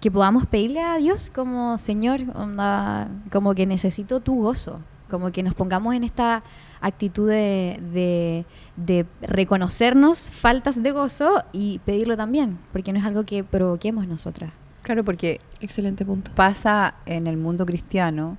que 0.01 0.12
podamos 0.12 0.46
pedirle 0.46 0.82
a 0.82 0.98
Dios 0.98 1.32
como 1.34 1.77
Señor, 1.77 2.20
onda, 2.36 3.08
como 3.32 3.56
que 3.56 3.65
necesito 3.65 4.20
tu 4.20 4.36
gozo, 4.44 4.79
como 5.10 5.32
que 5.32 5.44
nos 5.44 5.56
pongamos 5.56 5.96
en 5.96 6.03
esta 6.03 6.44
actitud 6.81 7.27
de, 7.29 7.79
de- 7.93 8.46
de 8.75 9.05
reconocernos 9.22 10.29
faltas 10.29 10.81
de 10.81 10.91
gozo 10.91 11.43
y 11.51 11.79
pedirlo 11.79 12.15
también, 12.17 12.60
porque 12.72 12.93
no 12.93 13.00
es 13.00 13.05
algo 13.05 13.24
que 13.25 13.43
provoquemos 13.43 14.07
nosotras. 14.07 14.51
Claro, 14.84 15.03
porque 15.03 15.41
Excelente 15.60 16.05
punto. 16.05 16.31
pasa 16.36 16.96
en 17.05 17.27
el 17.27 17.38
mundo 17.38 17.65
cristiano 17.65 18.38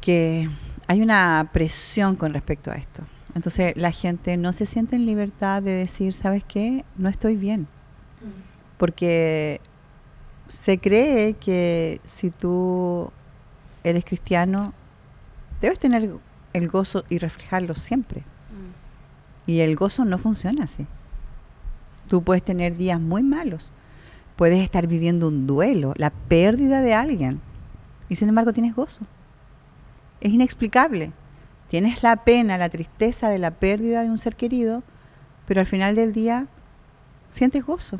que 0.00 0.48
hay 0.86 1.00
una 1.02 1.50
presión 1.52 2.16
con 2.16 2.32
respecto 2.32 2.70
a 2.70 2.74
esto. 2.74 3.02
Entonces 3.34 3.74
la 3.76 3.90
gente 3.92 4.36
no 4.36 4.52
se 4.52 4.66
siente 4.66 4.96
en 4.96 5.06
libertad 5.06 5.62
de 5.62 5.72
decir, 5.72 6.12
¿sabes 6.12 6.44
qué? 6.44 6.84
No 6.96 7.08
estoy 7.08 7.36
bien. 7.36 7.66
Porque 8.78 9.60
se 10.48 10.78
cree 10.78 11.34
que 11.34 12.00
si 12.04 12.30
tú 12.30 13.10
eres 13.84 14.04
cristiano, 14.04 14.72
debes 15.60 15.78
tener 15.78 16.10
el 16.52 16.68
gozo 16.68 17.04
y 17.08 17.18
reflejarlo 17.18 17.74
siempre. 17.74 18.22
Y 19.46 19.60
el 19.60 19.74
gozo 19.76 20.04
no 20.04 20.18
funciona 20.18 20.64
así. 20.64 20.86
Tú 22.08 22.22
puedes 22.22 22.42
tener 22.42 22.76
días 22.76 23.00
muy 23.00 23.22
malos, 23.22 23.72
puedes 24.36 24.62
estar 24.62 24.86
viviendo 24.86 25.28
un 25.28 25.46
duelo, 25.46 25.94
la 25.96 26.10
pérdida 26.10 26.80
de 26.80 26.94
alguien, 26.94 27.40
y 28.08 28.16
sin 28.16 28.28
embargo 28.28 28.52
tienes 28.52 28.74
gozo. 28.74 29.06
Es 30.20 30.32
inexplicable. 30.32 31.12
Tienes 31.72 32.02
la 32.02 32.16
pena, 32.16 32.58
la 32.58 32.68
tristeza 32.68 33.30
de 33.30 33.38
la 33.38 33.50
pérdida 33.50 34.02
de 34.02 34.10
un 34.10 34.18
ser 34.18 34.36
querido, 34.36 34.82
pero 35.46 35.60
al 35.60 35.66
final 35.66 35.94
del 35.94 36.12
día 36.12 36.46
sientes 37.30 37.64
gozo. 37.64 37.98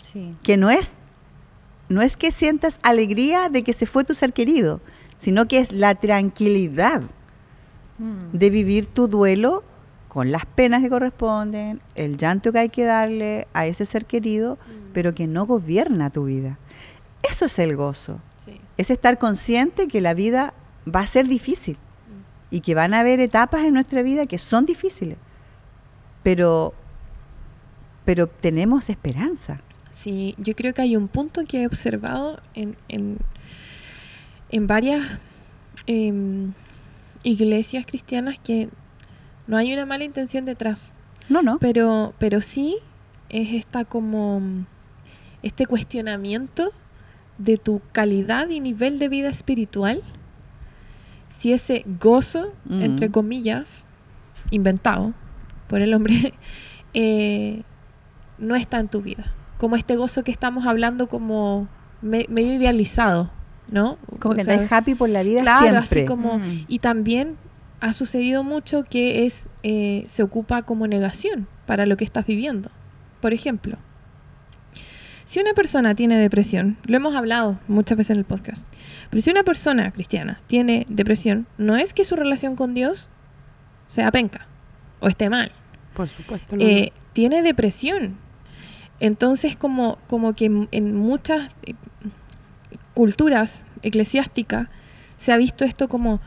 Sí. 0.00 0.34
Que 0.42 0.56
no 0.56 0.70
es, 0.70 0.94
no 1.90 2.00
es 2.00 2.16
que 2.16 2.30
sientas 2.30 2.78
alegría 2.82 3.50
de 3.50 3.62
que 3.62 3.74
se 3.74 3.84
fue 3.84 4.04
tu 4.04 4.14
ser 4.14 4.32
querido, 4.32 4.80
sino 5.24 5.48
que 5.48 5.58
es 5.58 5.72
la 5.72 5.94
tranquilidad 5.94 7.02
Mm. 7.98 8.32
de 8.32 8.50
vivir 8.50 8.86
tu 8.86 9.06
duelo 9.06 9.62
con 10.08 10.32
las 10.32 10.46
penas 10.46 10.82
que 10.82 10.90
corresponden, 10.90 11.80
el 11.94 12.16
llanto 12.16 12.52
que 12.52 12.58
hay 12.58 12.68
que 12.68 12.84
darle 12.84 13.46
a 13.54 13.66
ese 13.66 13.86
ser 13.86 14.04
querido, 14.04 14.58
pero 14.92 15.14
que 15.14 15.26
no 15.28 15.46
gobierna 15.46 16.10
tu 16.10 16.24
vida. 16.24 16.58
Eso 17.22 17.44
es 17.46 17.58
el 17.60 17.76
gozo. 17.76 18.20
Sí. 18.36 18.60
Es 18.76 18.90
estar 18.90 19.16
consciente 19.18 19.86
que 19.86 20.00
la 20.00 20.12
vida 20.12 20.54
va 20.92 21.00
a 21.00 21.06
ser 21.06 21.26
difícil 21.28 21.78
y 22.50 22.60
que 22.62 22.74
van 22.74 22.94
a 22.94 23.00
haber 23.00 23.20
etapas 23.20 23.64
en 23.64 23.74
nuestra 23.74 24.02
vida 24.02 24.26
que 24.26 24.38
son 24.38 24.66
difíciles. 24.66 25.16
Pero 26.22 26.74
pero 28.04 28.26
tenemos 28.26 28.90
esperanza. 28.90 29.60
Sí, 29.90 30.34
yo 30.38 30.54
creo 30.56 30.74
que 30.74 30.82
hay 30.82 30.96
un 30.96 31.06
punto 31.08 31.44
que 31.46 31.62
he 31.62 31.66
observado 31.66 32.40
en, 32.54 32.76
en, 32.88 33.18
en 34.54 34.66
varias 34.68 35.02
em, 35.86 36.52
iglesias 37.24 37.84
cristianas 37.86 38.38
que 38.38 38.68
no 39.48 39.56
hay 39.56 39.72
una 39.72 39.84
mala 39.84 40.04
intención 40.04 40.44
detrás, 40.44 40.92
No, 41.28 41.42
no. 41.42 41.58
pero, 41.58 42.14
pero 42.18 42.40
sí 42.40 42.76
es 43.30 43.52
esta 43.52 43.84
como 43.84 44.40
este 45.42 45.66
cuestionamiento 45.66 46.70
de 47.38 47.56
tu 47.56 47.80
calidad 47.92 48.48
y 48.48 48.60
nivel 48.60 48.98
de 49.00 49.08
vida 49.08 49.28
espiritual, 49.28 50.02
si 51.28 51.52
ese 51.52 51.84
gozo, 52.00 52.52
Mm. 52.64 52.82
entre 52.82 53.10
comillas, 53.10 53.84
inventado 54.52 55.14
por 55.66 55.80
el 55.82 55.92
hombre, 55.94 56.34
eh, 56.94 57.62
no 58.38 58.54
está 58.54 58.78
en 58.78 58.86
tu 58.88 59.02
vida. 59.02 59.32
Como 59.58 59.74
este 59.76 59.96
gozo 59.96 60.22
que 60.22 60.30
estamos 60.30 60.64
hablando 60.66 61.08
como 61.08 61.66
me- 62.02 62.26
medio 62.28 62.54
idealizado, 62.54 63.30
¿no? 63.70 63.98
Como 64.20 64.34
O 64.34 64.36
que 64.36 64.44
sea, 64.44 64.54
estás 64.54 64.72
happy 64.72 64.94
por 64.94 65.08
la 65.08 65.22
vida 65.22 65.42
claro, 65.42 65.60
siempre. 65.62 66.00
así 66.00 66.04
como... 66.06 66.38
Mm. 66.38 66.64
Y 66.68 66.78
también 66.80 67.36
ha 67.80 67.92
sucedido 67.92 68.44
mucho 68.44 68.84
que 68.84 69.24
es 69.26 69.48
eh, 69.62 70.04
se 70.06 70.22
ocupa 70.22 70.62
como 70.62 70.86
negación 70.86 71.46
para 71.66 71.86
lo 71.86 71.96
que 71.96 72.04
estás 72.04 72.26
viviendo. 72.26 72.70
Por 73.20 73.32
ejemplo, 73.32 73.78
si 75.24 75.40
una 75.40 75.54
persona 75.54 75.94
tiene 75.94 76.18
depresión, 76.18 76.76
lo 76.86 76.96
hemos 76.96 77.14
hablado 77.14 77.58
muchas 77.68 77.96
veces 77.96 78.10
en 78.12 78.18
el 78.18 78.24
podcast, 78.24 78.66
pero 79.10 79.22
si 79.22 79.30
una 79.30 79.42
persona 79.42 79.90
cristiana 79.92 80.40
tiene 80.46 80.84
depresión, 80.90 81.46
no 81.56 81.76
es 81.76 81.94
que 81.94 82.04
su 82.04 82.14
relación 82.16 82.56
con 82.56 82.74
Dios 82.74 83.08
sea 83.86 84.10
penca 84.12 84.46
o 85.00 85.08
esté 85.08 85.30
mal, 85.30 85.50
Por 85.94 86.08
supuesto. 86.08 86.56
no, 86.56 86.62
eh, 86.62 86.92
tiene 87.14 87.42
depresión. 87.42 88.16
Entonces, 89.00 89.56
como, 89.56 89.98
como 90.08 90.34
que 90.34 90.44
en- 90.46 90.68
en 90.72 90.94
muchas 90.94 91.48
eh, 91.64 91.74
culturas 92.94 93.64
eclesiásticas 93.82 94.68
se 95.16 95.32
ha 95.32 95.36
visto 95.36 95.64
esto 95.64 95.88
como 95.88 96.20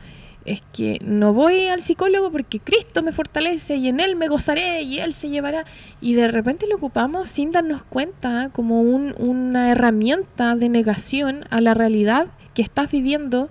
es 0.46 0.64
que 0.72 0.98
no 1.04 1.34
voy 1.34 1.68
al 1.68 1.82
psicólogo 1.82 2.32
porque 2.32 2.60
Cristo 2.62 3.04
me 3.04 3.12
fortalece 3.12 3.76
y 3.76 3.90
en 3.90 4.00
Él 4.00 4.16
me 4.16 4.30
gozaré 4.30 4.82
y 4.82 5.00
Él 5.00 5.14
se 5.14 5.28
llevará. 5.28 5.66
Y 6.00 6.14
de 6.14 6.30
repente 6.30 6.68
lo 6.70 6.78
ocupamos 6.78 7.28
sin 7.28 7.52
darnos 7.52 7.84
cuenta 7.84 8.50
como 8.54 8.80
un- 8.82 9.14
una 9.18 9.72
herramienta 9.72 10.56
de 10.56 10.70
negación 10.70 11.44
a 11.50 11.60
la 11.60 11.74
realidad 11.74 12.28
que 12.54 12.62
estás 12.62 12.90
viviendo, 12.92 13.50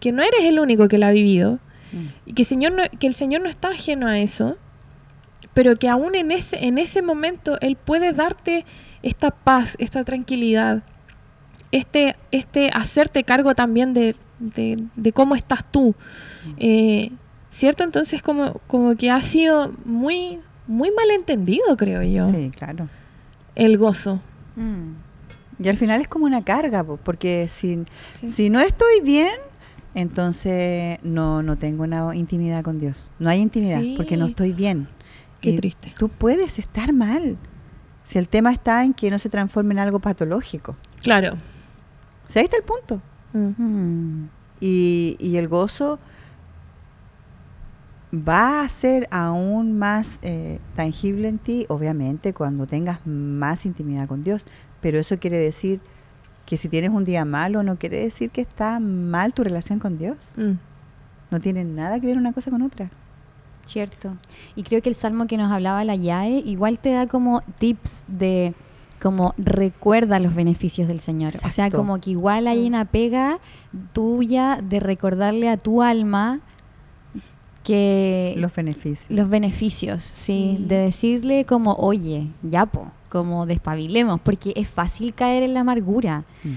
que 0.00 0.10
no 0.10 0.22
eres 0.22 0.44
el 0.44 0.58
único 0.58 0.88
que 0.88 0.96
la 0.96 1.08
ha 1.08 1.12
vivido 1.12 1.58
y 2.24 2.32
que, 2.32 2.44
señor 2.44 2.72
no- 2.72 2.82
que 2.98 3.06
el 3.06 3.14
Señor 3.14 3.42
no 3.42 3.48
está 3.50 3.68
ajeno 3.68 4.06
a 4.08 4.18
eso 4.18 4.56
pero 5.54 5.74
que 5.76 5.88
aún 5.88 6.14
en 6.14 6.30
ese, 6.30 6.64
en 6.66 6.78
ese 6.78 7.02
momento 7.02 7.58
Él 7.60 7.76
puede 7.76 8.12
darte 8.12 8.64
esta 9.02 9.30
paz, 9.32 9.74
esta 9.78 10.04
tranquilidad, 10.04 10.82
este, 11.72 12.16
este 12.30 12.70
hacerte 12.72 13.24
cargo 13.24 13.54
también 13.54 13.92
de, 13.94 14.14
de- 14.38 14.84
de 14.96 15.12
cómo 15.12 15.34
estás 15.34 15.64
tú. 15.70 15.94
Eh, 16.58 17.10
¿Cierto? 17.50 17.82
Entonces 17.84 18.22
como, 18.22 18.54
como 18.66 18.94
que 18.96 19.10
ha 19.10 19.22
sido 19.22 19.72
muy, 19.84 20.38
muy 20.66 20.90
malentendido, 20.90 21.76
creo 21.76 22.02
yo, 22.02 22.24
Sí, 22.24 22.50
claro. 22.54 22.88
el 23.54 23.78
gozo. 23.78 24.20
Mm. 24.56 24.92
Y 25.64 25.68
al 25.68 25.76
final 25.76 26.00
es 26.00 26.08
como 26.08 26.26
una 26.26 26.44
carga, 26.44 26.84
po, 26.84 26.98
porque 26.98 27.48
si, 27.48 27.84
Sí. 28.14 28.28
si 28.28 28.50
no 28.50 28.60
estoy 28.60 29.00
bien, 29.02 29.32
entonces 29.94 30.98
no, 31.02 31.42
no 31.42 31.56
tengo 31.58 31.82
una 31.84 32.14
intimidad 32.14 32.62
con 32.62 32.78
Dios. 32.78 33.10
No 33.18 33.30
hay 33.30 33.40
intimidad 33.40 33.80
Sí. 33.80 33.94
porque 33.96 34.16
no 34.16 34.26
estoy 34.26 34.52
bien. 34.52 34.88
Qué 35.40 35.50
Y 35.50 35.56
triste. 35.56 35.94
Tú 35.98 36.08
puedes 36.08 36.58
estar 36.58 36.92
mal. 36.92 37.36
Si 38.04 38.18
el 38.18 38.28
tema 38.28 38.52
está 38.52 38.84
en 38.84 38.94
que 38.94 39.10
no 39.10 39.18
se 39.18 39.28
transforme 39.28 39.72
en 39.74 39.80
algo 39.80 39.98
patológico. 40.00 40.76
Claro. 41.02 41.36
O 42.28 42.30
sea, 42.30 42.40
ahí 42.40 42.44
está 42.44 42.58
el 42.58 42.62
punto. 42.62 43.00
Y, 44.60 45.16
y 45.18 45.36
el 45.36 45.48
gozo 45.48 45.98
va 48.12 48.62
a 48.62 48.68
ser 48.68 49.08
aún 49.10 49.78
más 49.78 50.18
eh, 50.22 50.60
tangible 50.74 51.28
en 51.28 51.38
ti, 51.38 51.66
obviamente, 51.68 52.32
cuando 52.32 52.66
tengas 52.66 53.00
más 53.06 53.66
intimidad 53.66 54.08
con 54.08 54.22
Dios. 54.22 54.44
Pero 54.80 54.98
eso 54.98 55.18
quiere 55.18 55.38
decir 55.38 55.80
que 56.46 56.56
si 56.56 56.68
tienes 56.68 56.90
un 56.90 57.04
día 57.04 57.24
malo, 57.24 57.62
no 57.62 57.76
quiere 57.76 58.00
decir 58.00 58.30
que 58.30 58.40
está 58.40 58.80
mal 58.80 59.34
tu 59.34 59.44
relación 59.44 59.78
con 59.78 59.98
Dios. 59.98 60.32
Mm. 60.36 60.52
No 61.30 61.40
tiene 61.40 61.64
nada 61.64 62.00
que 62.00 62.06
ver 62.06 62.16
una 62.16 62.32
cosa 62.32 62.50
con 62.50 62.62
otra. 62.62 62.90
Cierto. 63.66 64.16
Y 64.56 64.62
creo 64.62 64.80
que 64.80 64.88
el 64.88 64.94
salmo 64.94 65.26
que 65.26 65.36
nos 65.36 65.52
hablaba 65.52 65.84
la 65.84 65.94
YAE 65.94 66.38
igual 66.46 66.78
te 66.78 66.92
da 66.92 67.06
como 67.06 67.42
tips 67.58 68.04
de 68.08 68.54
como 69.00 69.34
recuerda 69.38 70.18
los 70.18 70.34
beneficios 70.34 70.88
del 70.88 71.00
Señor. 71.00 71.32
O 71.44 71.50
sea, 71.50 71.70
como 71.70 72.00
que 72.00 72.10
igual 72.10 72.46
hay 72.46 72.66
una 72.66 72.84
pega 72.84 73.38
tuya 73.92 74.60
de 74.62 74.80
recordarle 74.80 75.48
a 75.48 75.56
tu 75.56 75.82
alma 75.82 76.40
que 77.62 78.34
Los 78.38 78.54
beneficios. 78.54 79.10
los 79.10 79.28
beneficios, 79.28 80.02
sí, 80.02 80.56
Sí. 80.58 80.64
de 80.64 80.78
decirle 80.78 81.44
como, 81.44 81.74
oye, 81.74 82.28
ya 82.42 82.66
po, 82.66 82.90
como 83.10 83.46
despabilemos, 83.46 84.20
porque 84.20 84.52
es 84.56 84.68
fácil 84.68 85.14
caer 85.14 85.42
en 85.42 85.54
la 85.54 85.60
amargura. 85.60 86.24
Mm. 86.44 86.54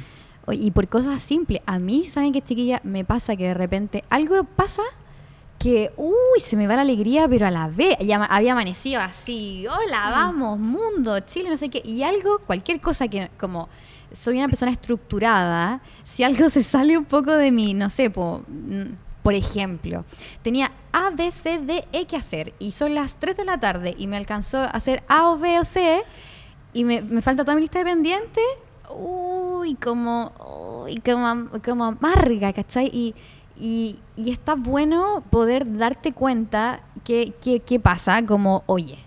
Y 0.53 0.71
por 0.71 0.87
cosas 0.87 1.21
simples. 1.21 1.61
A 1.65 1.79
mí, 1.79 2.03
¿saben 2.03 2.33
qué, 2.33 2.41
chiquilla? 2.41 2.81
Me 2.83 3.05
pasa 3.05 3.35
que 3.35 3.47
de 3.47 3.53
repente 3.53 4.03
algo 4.09 4.43
pasa 4.43 4.81
que, 5.61 5.91
uy, 5.95 6.39
se 6.39 6.57
me 6.57 6.65
va 6.65 6.75
la 6.75 6.81
alegría, 6.81 7.27
pero 7.29 7.45
a 7.45 7.51
la 7.51 7.67
vez, 7.67 7.95
ya 7.99 8.23
había 8.25 8.53
amanecido 8.53 8.99
así, 8.99 9.67
hola, 9.67 10.09
vamos, 10.09 10.57
mundo, 10.57 11.19
Chile, 11.19 11.51
no 11.51 11.57
sé 11.57 11.69
qué, 11.69 11.83
y 11.85 12.01
algo, 12.01 12.39
cualquier 12.39 12.81
cosa 12.81 13.07
que, 13.07 13.29
como, 13.39 13.69
soy 14.11 14.37
una 14.37 14.47
persona 14.47 14.71
estructurada, 14.71 15.81
si 16.01 16.23
algo 16.23 16.49
se 16.49 16.63
sale 16.63 16.97
un 16.97 17.05
poco 17.05 17.33
de 17.33 17.51
mí, 17.51 17.75
no 17.75 17.91
sé, 17.91 18.09
po, 18.09 18.41
mm, 18.47 18.93
por 19.21 19.35
ejemplo, 19.35 20.03
tenía 20.41 20.71
A, 20.91 21.11
B, 21.11 21.29
C, 21.29 21.59
D, 21.59 21.85
E 21.91 22.07
que 22.07 22.15
hacer, 22.15 22.53
y 22.57 22.71
son 22.71 22.95
las 22.95 23.17
3 23.17 23.37
de 23.37 23.45
la 23.45 23.59
tarde, 23.59 23.93
y 23.95 24.07
me 24.07 24.17
alcanzó 24.17 24.57
a 24.57 24.65
hacer 24.65 25.03
A 25.07 25.29
o 25.29 25.37
B 25.37 25.59
o 25.59 25.63
C, 25.63 26.01
y 26.73 26.83
me, 26.83 27.03
me 27.03 27.21
falta 27.21 27.43
toda 27.43 27.53
mi 27.53 27.61
lista 27.61 27.77
de 27.77 27.85
pendientes, 27.85 28.43
uy, 28.89 29.75
como, 29.75 30.31
uy, 30.85 30.97
como, 31.05 31.49
como 31.63 31.85
amarga, 31.85 32.51
¿cachai? 32.51 32.87
Y, 32.91 33.13
y, 33.61 33.99
y 34.17 34.31
está 34.31 34.55
bueno 34.55 35.23
poder 35.29 35.77
darte 35.77 36.11
cuenta 36.13 36.79
que, 37.03 37.33
que, 37.41 37.59
que 37.59 37.79
pasa, 37.79 38.25
como, 38.25 38.63
oye, 38.65 38.97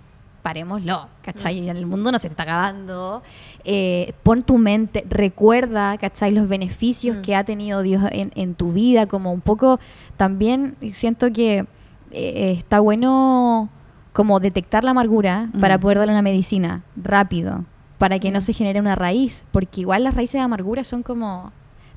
parémoslo, 0.42 1.08
¿cachai? 1.23 1.68
El 1.68 1.87
mundo 1.87 2.12
no 2.12 2.18
se 2.18 2.28
está 2.28 2.42
acabando. 2.44 3.23
eh, 3.64 4.12
pon 4.23 4.42
tu 4.42 4.58
mente, 4.58 5.04
recuerda, 5.08 5.96
¿cachai? 5.99 6.30
Los 6.32 6.49
beneficios 6.49 7.16
Mm. 7.16 7.20
que 7.23 7.34
ha 7.34 7.44
tenido 7.44 7.82
Dios 7.82 8.02
en, 8.12 8.30
en 8.34 8.54
tu 8.54 8.73
vida, 8.73 9.06
como 9.06 9.32
un 9.32 9.40
poco 9.40 9.80
también 10.18 10.76
siento 10.92 11.32
que 11.32 11.66
eh, 12.12 12.54
está 12.58 12.78
bueno 12.80 13.70
como 14.12 14.38
detectar 14.38 14.84
la 14.84 14.90
amargura 14.92 15.49
para 15.61 15.78
Mm. 15.78 15.80
poder 15.80 15.99
darle 15.99 16.12
una 16.12 16.23
medicina 16.23 16.82
rápido, 16.94 17.64
para 17.99 18.18
que 18.20 18.30
no 18.30 18.40
se 18.42 18.52
genere 18.52 18.80
una 18.80 18.94
raíz, 18.94 19.44
porque 19.50 19.80
igual 19.80 20.04
las 20.04 20.14
raíces 20.14 20.34
de 20.34 20.40
amargura 20.44 20.84
son 20.84 21.02
como 21.02 21.52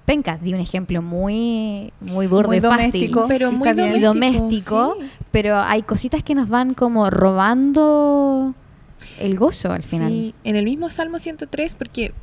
pencas, 0.07 0.41
di 0.41 0.53
un 0.53 0.61
ejemplo 0.61 1.01
muy 1.01 1.91
muy 1.99 2.27
burdo 2.27 2.47
Muy 2.47 2.57
y 2.57 2.61
fácil, 2.61 2.77
doméstico. 2.77 3.25
Pero 3.27 3.51
muy 3.51 3.67
doméstico. 3.73 4.13
doméstico, 4.13 4.97
sí. 5.01 5.07
pero 5.31 5.57
hay 5.59 5.83
cositas 5.83 6.23
que 6.23 6.33
nos 6.33 6.47
van 6.47 6.73
como 6.73 7.09
robando 7.09 8.55
el 9.19 9.37
gozo 9.37 9.73
al 9.73 9.83
final. 9.83 10.09
Sí, 10.09 10.33
en 10.45 10.55
el 10.55 10.63
mismo 10.63 10.89
Salmo 10.89 11.19
103, 11.19 11.75
porque, 11.75 12.13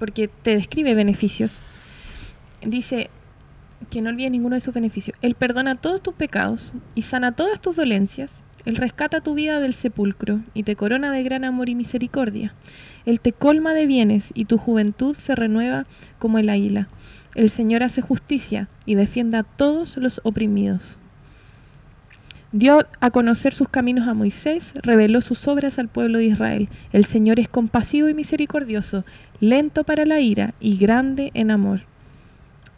porque 0.00 0.26
te 0.26 0.56
describe 0.56 0.94
beneficios, 0.94 1.60
dice 2.62 3.08
que 3.88 4.02
no 4.02 4.10
olvides 4.10 4.32
ninguno 4.32 4.56
de 4.56 4.60
sus 4.60 4.74
beneficios. 4.74 5.16
Él 5.22 5.36
perdona 5.36 5.76
todos 5.76 6.02
tus 6.02 6.14
pecados 6.14 6.72
y 6.96 7.02
sana 7.02 7.32
todas 7.32 7.60
tus 7.60 7.76
dolencias. 7.76 8.42
Él 8.64 8.76
rescata 8.76 9.20
tu 9.20 9.34
vida 9.34 9.60
del 9.60 9.74
sepulcro 9.74 10.40
y 10.54 10.62
te 10.62 10.76
corona 10.76 11.12
de 11.12 11.22
gran 11.22 11.44
amor 11.44 11.68
y 11.68 11.74
misericordia. 11.74 12.54
Él 13.06 13.20
te 13.20 13.32
colma 13.32 13.72
de 13.74 13.86
bienes 13.86 14.30
y 14.34 14.44
tu 14.44 14.58
juventud 14.58 15.14
se 15.14 15.34
renueva 15.34 15.86
como 16.18 16.38
el 16.38 16.48
águila. 16.48 16.88
El 17.34 17.50
Señor 17.50 17.82
hace 17.82 18.02
justicia 18.02 18.68
y 18.84 18.94
defiende 18.94 19.36
a 19.36 19.42
todos 19.42 19.96
los 19.96 20.20
oprimidos. 20.24 20.98
Dio 22.50 22.86
a 23.00 23.10
conocer 23.10 23.52
sus 23.52 23.68
caminos 23.68 24.08
a 24.08 24.14
Moisés, 24.14 24.72
reveló 24.82 25.20
sus 25.20 25.46
obras 25.48 25.78
al 25.78 25.88
pueblo 25.88 26.18
de 26.18 26.24
Israel. 26.24 26.70
El 26.92 27.04
Señor 27.04 27.38
es 27.38 27.48
compasivo 27.48 28.08
y 28.08 28.14
misericordioso, 28.14 29.04
lento 29.38 29.84
para 29.84 30.06
la 30.06 30.20
ira 30.20 30.54
y 30.58 30.78
grande 30.78 31.30
en 31.34 31.50
amor. 31.50 31.82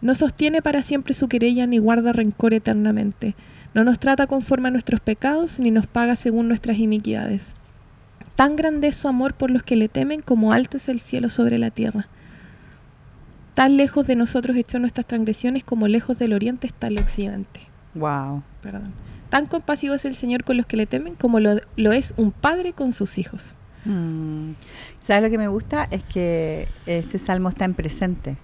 No 0.01 0.15
sostiene 0.15 0.61
para 0.61 0.83
siempre 0.83 1.15
su 1.15 1.29
querella 1.29 1.67
ni 1.67 1.79
guarda 1.79 2.13
rencor 2.13 2.53
eternamente. 2.53 3.37
No 3.75 3.85
nos 3.85 3.99
trata 3.99 4.27
conforme 4.27 4.69
a 4.69 4.71
nuestros 4.71 5.01
pecados 5.01 5.59
ni 5.61 5.71
nos 5.71 5.87
paga 5.87 6.17
según 6.17 6.49
nuestras 6.49 6.79
iniquidades. 6.79 7.55
Tan 8.35 8.57
grande 8.57 8.89
es 8.89 8.97
su 8.97 9.07
amor 9.07 9.35
por 9.35 9.51
los 9.51 9.63
que 9.63 9.77
le 9.77 9.89
temen 9.89 10.23
como 10.23 10.53
alto 10.53 10.77
es 10.77 10.89
el 10.89 11.01
cielo 11.01 11.31
sobre 11.31 11.59
la 11.59 11.71
tierra. 11.71 12.09
Tan 13.55 13.77
lejos 13.77 14.07
de 14.07 14.17
nosotros 14.17 14.57
echó 14.57 14.79
nuestras 14.79 15.07
transgresiones 15.07 15.65
como 15.65 15.89
lejos 15.89 16.19
del 16.19 16.33
oriente 16.33 16.67
está 16.67 16.87
el 16.87 16.99
occidente. 16.99 17.61
Wow. 17.95 18.43
Perdón. 18.63 18.93
Tan 19.29 19.47
compasivo 19.47 19.95
es 19.95 20.05
el 20.05 20.15
Señor 20.15 20.45
con 20.45 20.57
los 20.57 20.67
que 20.67 20.77
le 20.77 20.87
temen 20.87 21.15
como 21.15 21.39
lo, 21.39 21.61
lo 21.77 21.93
es 21.93 22.15
un 22.17 22.33
padre 22.33 22.73
con 22.73 22.93
sus 22.93 23.19
hijos. 23.19 23.57
Mm. 23.85 24.53
¿Sabes 25.01 25.23
lo 25.23 25.31
que 25.31 25.39
me 25.39 25.49
gusta? 25.49 25.87
Es 25.91 26.03
que 26.05 26.69
este 26.87 27.19
salmo 27.19 27.49
está 27.49 27.65
en 27.65 27.75
presente. 27.75 28.37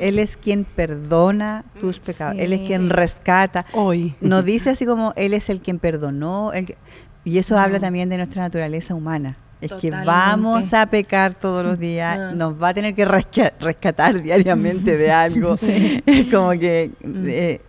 Él 0.00 0.18
es 0.18 0.36
quien 0.36 0.64
perdona 0.64 1.64
tus 1.80 1.98
pecados. 1.98 2.36
Él 2.38 2.52
es 2.52 2.66
quien 2.66 2.88
rescata. 2.90 3.66
Hoy. 3.74 4.14
No 4.20 4.42
dice 4.42 4.70
así 4.70 4.86
como 4.86 5.12
Él 5.16 5.34
es 5.34 5.50
el 5.50 5.60
quien 5.60 5.78
perdonó. 5.78 6.52
el 6.52 6.66
que- 6.66 6.76
y 7.24 7.38
eso 7.38 7.56
habla 7.58 7.78
también 7.78 8.08
de 8.08 8.16
nuestra 8.16 8.42
naturaleza 8.42 8.94
humana. 8.94 9.36
Es 9.60 9.72
que 9.74 9.92
vamos 9.92 10.72
a 10.74 10.86
pecar 10.86 11.34
todos 11.34 11.64
los 11.64 11.78
días, 11.78 12.18
Ah. 12.18 12.32
nos 12.34 12.60
va 12.60 12.70
a 12.70 12.74
tener 12.74 12.94
que 12.96 13.06
resca- 13.06 13.52
rescatar 13.60 14.20
diariamente 14.20 14.96
de 14.96 15.12
algo. 15.12 15.54
Es 16.06 16.26
como 16.32 16.50
que 16.50 16.90
Mm. 17.04 17.24
eh, 17.28 17.60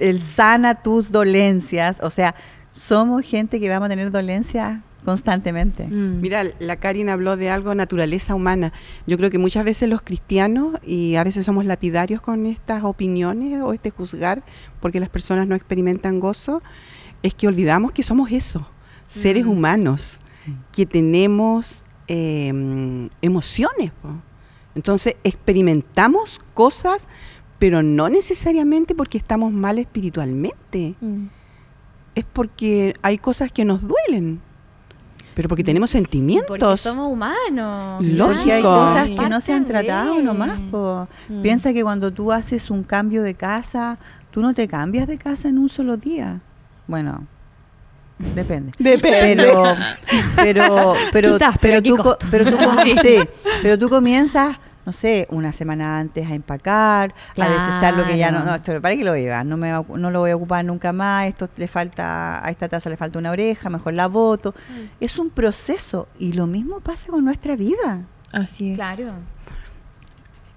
Él 0.00 0.18
sana 0.18 0.82
tus 0.82 1.12
dolencias. 1.12 1.98
O 2.02 2.10
sea, 2.10 2.34
somos 2.70 3.22
gente 3.22 3.60
que 3.60 3.68
vamos 3.68 3.86
a 3.86 3.90
tener 3.90 4.10
dolencias 4.10 4.80
constantemente. 5.12 5.86
Mm. 5.86 6.20
Mira, 6.20 6.44
la 6.58 6.76
Karin 6.76 7.08
habló 7.08 7.36
de 7.36 7.50
algo, 7.50 7.74
naturaleza 7.74 8.34
humana. 8.34 8.72
Yo 9.06 9.16
creo 9.16 9.30
que 9.30 9.38
muchas 9.38 9.64
veces 9.64 9.88
los 9.88 10.02
cristianos, 10.02 10.78
y 10.86 11.14
a 11.16 11.24
veces 11.24 11.46
somos 11.46 11.64
lapidarios 11.64 12.20
con 12.20 12.46
estas 12.46 12.84
opiniones 12.84 13.60
o 13.62 13.72
este 13.72 13.90
juzgar, 13.90 14.42
porque 14.80 15.00
las 15.00 15.08
personas 15.08 15.46
no 15.46 15.54
experimentan 15.54 16.20
gozo, 16.20 16.62
es 17.22 17.34
que 17.34 17.46
olvidamos 17.48 17.92
que 17.92 18.02
somos 18.02 18.30
eso, 18.32 18.68
seres 19.06 19.44
Mm. 19.46 19.50
humanos, 19.50 20.18
que 20.72 20.86
tenemos 20.86 21.84
eh, 22.10 23.08
emociones. 23.20 23.90
po. 24.00 24.08
Entonces, 24.74 25.16
experimentamos 25.24 26.40
cosas, 26.54 27.06
pero 27.58 27.82
no 27.82 28.08
necesariamente 28.08 28.94
porque 28.94 29.18
estamos 29.18 29.52
mal 29.52 29.78
espiritualmente 29.78 30.94
Mm. 31.00 31.26
es 32.14 32.24
porque 32.32 32.94
hay 33.02 33.18
cosas 33.18 33.52
que 33.52 33.64
nos 33.66 33.80
duelen, 33.86 34.40
pero 35.38 35.48
porque 35.48 35.62
tenemos 35.62 35.90
Porque 35.92 35.98
sentimientos. 36.04 36.80
somos 36.80 37.12
humanos. 37.12 38.04
Lógico. 38.04 38.34
Porque 38.38 38.52
hay 38.54 38.60
cosas 38.62 39.08
que 39.10 39.28
no 39.28 39.40
se 39.40 39.52
han 39.52 39.66
tratado 39.66 40.16
de- 40.16 40.22
nomás. 40.24 40.58
po. 40.68 41.06
Mm. 41.28 41.42
Piensa 41.42 41.72
que 41.72 41.84
cuando 41.84 42.10
tú 42.10 42.32
haces 42.32 42.70
un 42.72 42.82
cambio 42.82 43.22
de 43.22 43.34
casa, 43.34 43.98
tú 44.32 44.42
no 44.42 44.52
te 44.52 44.66
cambias 44.66 45.06
de 45.06 45.16
casa 45.16 45.46
en 45.48 45.58
un 45.58 45.68
solo 45.68 45.96
día. 45.96 46.40
Bueno, 46.88 47.24
depende. 48.34 48.72
Depende. 48.80 49.36
Pero, 49.44 49.62
pero, 50.34 50.94
pero, 51.12 51.32
Quizás, 51.34 51.56
pero 51.60 51.78
¿a 51.78 51.82
qué 51.82 51.90
tú, 51.90 52.16
pero 52.32 52.44
tú, 52.50 52.56
com- 52.56 52.76
Sí. 52.82 52.94
sí, 53.00 53.18
pero 53.62 53.78
tú 53.78 53.88
comienzas, 53.88 54.58
no 54.88 54.94
sé, 54.94 55.26
una 55.28 55.52
semana 55.52 55.98
antes 55.98 56.26
a 56.26 56.34
empacar, 56.34 57.14
a 57.36 57.46
desechar 57.46 57.92
lo 57.92 58.06
que 58.06 58.16
ya 58.16 58.30
no, 58.32 58.42
no, 58.42 58.54
esto, 58.54 58.80
¿para 58.80 58.96
qué 58.96 59.04
lo 59.04 59.14
llevas? 59.14 59.44
No 59.44 59.58
me 59.58 59.70
va- 59.70 59.84
no 59.98 60.10
lo 60.10 60.20
voy 60.20 60.30
a 60.30 60.36
ocupar 60.36 60.64
nunca 60.64 60.94
más, 60.94 61.28
esto 61.28 61.46
le 61.58 61.68
falta, 61.68 62.42
a 62.42 62.48
esta 62.50 62.70
taza 62.70 62.88
le 62.88 62.96
falta 62.96 63.18
una 63.18 63.30
oreja, 63.30 63.68
mejor 63.68 63.92
la 63.92 64.06
voto. 64.06 64.54
Es 64.98 65.18
un 65.18 65.28
proceso 65.28 66.08
y 66.18 66.32
lo 66.32 66.46
mismo 66.46 66.80
pasa 66.80 67.08
con 67.08 67.22
nuestra 67.22 67.54
vida. 67.54 68.06
Así 68.32 68.70
es. 68.70 68.78
Claro. 68.78 69.12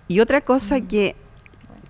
Y 0.07 0.21
otra 0.21 0.39
cosa 0.39 0.79
que 0.79 1.17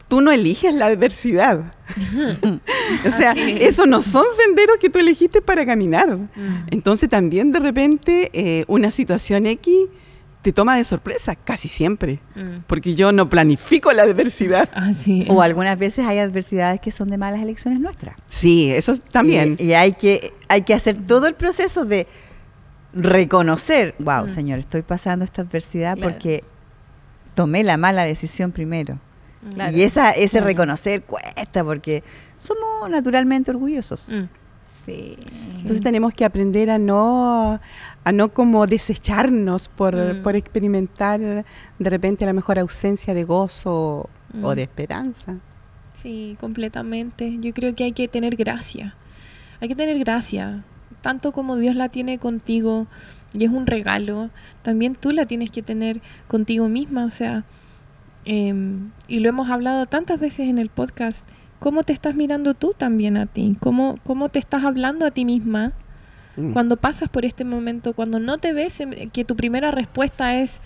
tú 0.08 0.20
no 0.22 0.32
eliges 0.32 0.74
la 0.74 0.88
adversidad. 0.88 1.76
o 3.06 3.12
sea, 3.12 3.34
es. 3.34 3.62
esos 3.62 3.88
no 3.88 4.02
son 4.02 4.26
senderos 4.36 4.78
que 4.80 4.90
tú 4.90 4.98
elegiste 4.98 5.44
para 5.44 5.64
caminar. 5.64 6.18
Mm. 6.18 6.30
Entonces 6.72 7.08
también 7.08 7.52
de 7.52 7.60
repente 7.60 8.32
eh, 8.34 8.66
una 8.68 8.90
situación 8.90 9.46
X 9.46 9.76
te 10.42 10.52
toma 10.52 10.76
de 10.76 10.84
sorpresa, 10.84 11.36
casi 11.36 11.68
siempre. 11.68 12.20
Mm. 12.36 12.64
Porque 12.68 12.96
yo 12.96 13.12
no 13.12 13.30
planifico 13.30 13.92
la 13.92 14.04
adversidad. 14.04 14.68
Así 14.74 15.22
es. 15.24 15.30
O 15.30 15.42
algunas 15.42 15.78
veces 15.78 16.06
hay 16.08 16.18
adversidades 16.20 16.82
que 16.82 16.92
son 16.92 17.10
de 17.10 17.18
malas 17.18 17.42
elecciones 17.42 17.80
nuestras. 17.80 18.16
Sí, 18.28 18.72
eso 18.72 18.94
también. 19.12 19.56
Y, 19.60 19.66
y 19.66 19.74
hay, 19.74 19.92
que, 19.94 20.34
hay 20.50 20.64
que 20.64 20.74
hacer 20.74 20.98
todo 21.06 21.28
el 21.28 21.36
proceso 21.36 21.86
de 21.86 22.08
reconocer, 22.94 23.96
wow, 24.00 24.26
Mm. 24.26 24.30
Señor, 24.30 24.60
estoy 24.60 24.82
pasando 24.82 25.24
esta 25.26 25.42
adversidad 25.44 25.96
Claro. 25.96 26.12
porque 26.12 26.44
tomé 27.36 27.64
la 27.64 27.78
mala 27.78 28.04
decisión 28.04 28.52
primero. 28.52 29.00
Claro. 29.54 29.76
Y 29.76 29.84
esa, 29.84 30.12
ese 30.12 30.32
Claro. 30.34 30.48
reconocer 30.48 31.02
cuesta 31.04 31.64
porque 31.64 32.04
somos 32.38 32.90
naturalmente 32.90 33.52
orgullosos. 33.52 34.10
Mm. 34.10 34.24
Sí. 34.86 35.18
Entonces 35.56 35.82
tenemos 35.82 36.14
que 36.14 36.26
aprender 36.26 36.70
a 36.72 36.80
no 36.80 37.60
a 38.04 38.12
no 38.12 38.30
como 38.30 38.66
desecharnos 38.68 39.68
por, 39.68 39.96
Mm. 39.96 40.22
por 40.24 40.36
experimentar 40.36 41.20
de 41.20 41.90
repente 41.90 42.26
la 42.26 42.34
mejor 42.34 42.58
ausencia 42.60 43.14
de 43.14 43.24
gozo 43.24 44.10
o 44.42 44.52
Mm. 44.52 44.56
de 44.56 44.62
esperanza. 44.64 45.38
Sí, 45.94 46.38
completamente. 46.40 47.38
Yo 47.42 47.54
creo 47.54 47.76
que 47.76 47.84
hay 47.84 47.92
que 47.92 48.08
tener 48.08 48.36
gracia. 48.36 48.96
Hay 49.60 49.68
que 49.68 49.76
tener 49.76 50.00
gracia. 50.00 50.64
Tanto 51.02 51.32
como 51.32 51.58
Dios 51.58 51.76
la 51.76 51.90
tiene 51.90 52.18
contigo 52.18 52.88
y 53.34 53.46
es 53.46 53.52
un 53.52 53.66
regalo, 53.68 54.30
también 54.62 54.96
tú 54.96 55.12
la 55.12 55.26
tienes 55.26 55.52
que 55.52 55.62
tener 55.62 56.02
contigo 56.28 56.70
misma. 56.70 57.06
O 57.06 57.10
sea, 57.10 57.44
em, 58.26 58.92
y 59.08 59.20
lo 59.20 59.30
hemos 59.30 59.50
hablado 59.50 59.86
tantas 59.86 60.20
veces 60.20 60.48
en 60.48 60.60
el 60.60 60.70
podcast, 60.70 61.28
¿cómo 61.60 61.84
te 61.84 61.94
estás 61.94 62.16
mirando 62.16 62.54
tú 62.54 62.74
también 62.78 63.18
a 63.18 63.26
ti? 63.26 63.58
¿Cómo, 63.60 63.96
cómo 64.06 64.30
te 64.30 64.40
estás 64.40 64.64
hablando 64.64 65.06
a 65.06 65.12
ti 65.12 65.26
misma? 65.26 65.74
Mm. 66.42 66.54
Cuando 66.54 66.78
pasas 66.78 67.10
por 67.10 67.26
este 67.26 67.44
momento, 67.46 67.94
cuando 67.94 68.20
no 68.20 68.38
te 68.38 68.54
ves 68.54 68.82
em, 68.82 69.10
que 69.10 69.24
tu 69.26 69.36
primera 69.36 69.72
respuesta 69.72 70.38
es, 70.40 70.62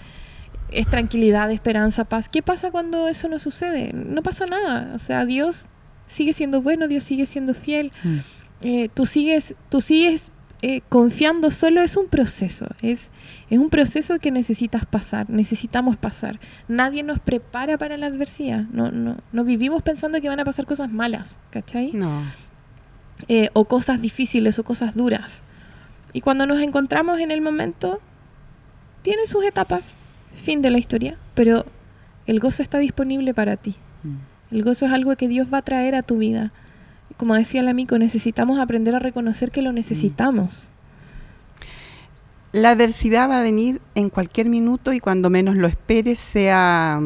es 0.72 0.88
tranquilidad, 0.88 1.52
esperanza, 1.52 2.06
paz. 2.06 2.30
¿Qué 2.30 2.42
pasa 2.42 2.72
cuando 2.72 3.08
eso 3.08 3.28
no 3.30 3.40
sucede? 3.40 3.94
No 3.94 4.24
pasa 4.24 4.46
nada. 4.46 4.92
O 4.96 5.00
sea, 5.00 5.26
Dios 5.26 5.66
sigue 6.08 6.34
siendo 6.34 6.62
bueno, 6.62 6.88
Dios 6.88 7.04
sigue 7.04 7.26
siendo 7.26 7.54
fiel. 7.54 7.92
Mm. 8.04 8.18
Eh, 8.64 8.90
tú 8.94 9.06
sigues, 9.06 9.56
tú 9.70 9.82
sigues 9.82 10.32
eh, 10.62 10.82
confiando, 10.90 11.52
solo 11.52 11.82
es 11.82 11.98
un 11.98 12.08
proceso. 12.08 12.68
Es, 12.82 13.12
es 13.50 13.60
un 13.60 13.70
proceso 13.70 14.18
que 14.20 14.32
necesitas 14.32 14.86
pasar, 14.86 15.30
necesitamos 15.30 15.98
pasar. 15.98 16.40
Nadie 16.68 17.04
nos 17.04 17.20
prepara 17.20 17.78
para 17.78 17.98
la 17.98 18.08
adversidad. 18.08 18.64
No, 18.72 18.90
no, 18.92 19.18
no 19.32 19.44
vivimos 19.44 19.84
pensando 19.84 20.20
que 20.22 20.30
van 20.30 20.40
a 20.40 20.46
pasar 20.46 20.66
cosas 20.66 20.92
malas, 20.92 21.38
¿cachai? 21.52 21.92
No. 21.94 22.24
eh, 23.28 23.50
o 23.54 23.66
cosas 23.66 24.02
difíciles 24.02 24.58
o 24.58 24.64
cosas 24.64 24.96
duras. 24.96 25.44
Y 26.16 26.22
cuando 26.22 26.46
nos 26.46 26.62
encontramos 26.62 27.20
en 27.20 27.30
el 27.30 27.42
momento, 27.42 28.00
tiene 29.02 29.26
sus 29.26 29.44
etapas, 29.44 29.98
fin 30.32 30.62
de 30.62 30.70
la 30.70 30.78
historia, 30.78 31.18
pero 31.34 31.66
el 32.26 32.40
gozo 32.40 32.64
está 32.64 32.78
disponible 32.78 33.34
para 33.34 33.58
ti. 33.58 33.76
Mm. 34.04 34.56
El 34.56 34.64
gozo 34.64 34.86
es 34.86 34.94
algo 34.94 35.14
que 35.18 35.28
Dios 35.28 35.50
va 35.54 35.58
a 35.58 35.62
traer 35.62 35.94
a 35.94 36.04
tu 36.04 36.20
vida. 36.20 36.54
Como 37.18 37.36
decía 37.36 37.60
el 37.60 37.68
amigo, 37.68 37.98
necesitamos 37.98 38.60
aprender 38.60 38.96
a 38.96 39.00
reconocer 39.00 39.52
que 39.52 39.62
lo 39.62 39.74
necesitamos. 39.74 40.72
La 42.54 42.70
adversidad 42.70 43.30
va 43.30 43.42
a 43.42 43.44
venir 43.44 43.82
en 43.94 44.10
cualquier 44.10 44.48
minuto 44.48 44.94
y 44.94 45.02
cuando 45.02 45.30
menos 45.30 45.58
lo 45.58 45.68
esperes, 45.68 46.18
sea, 46.18 47.02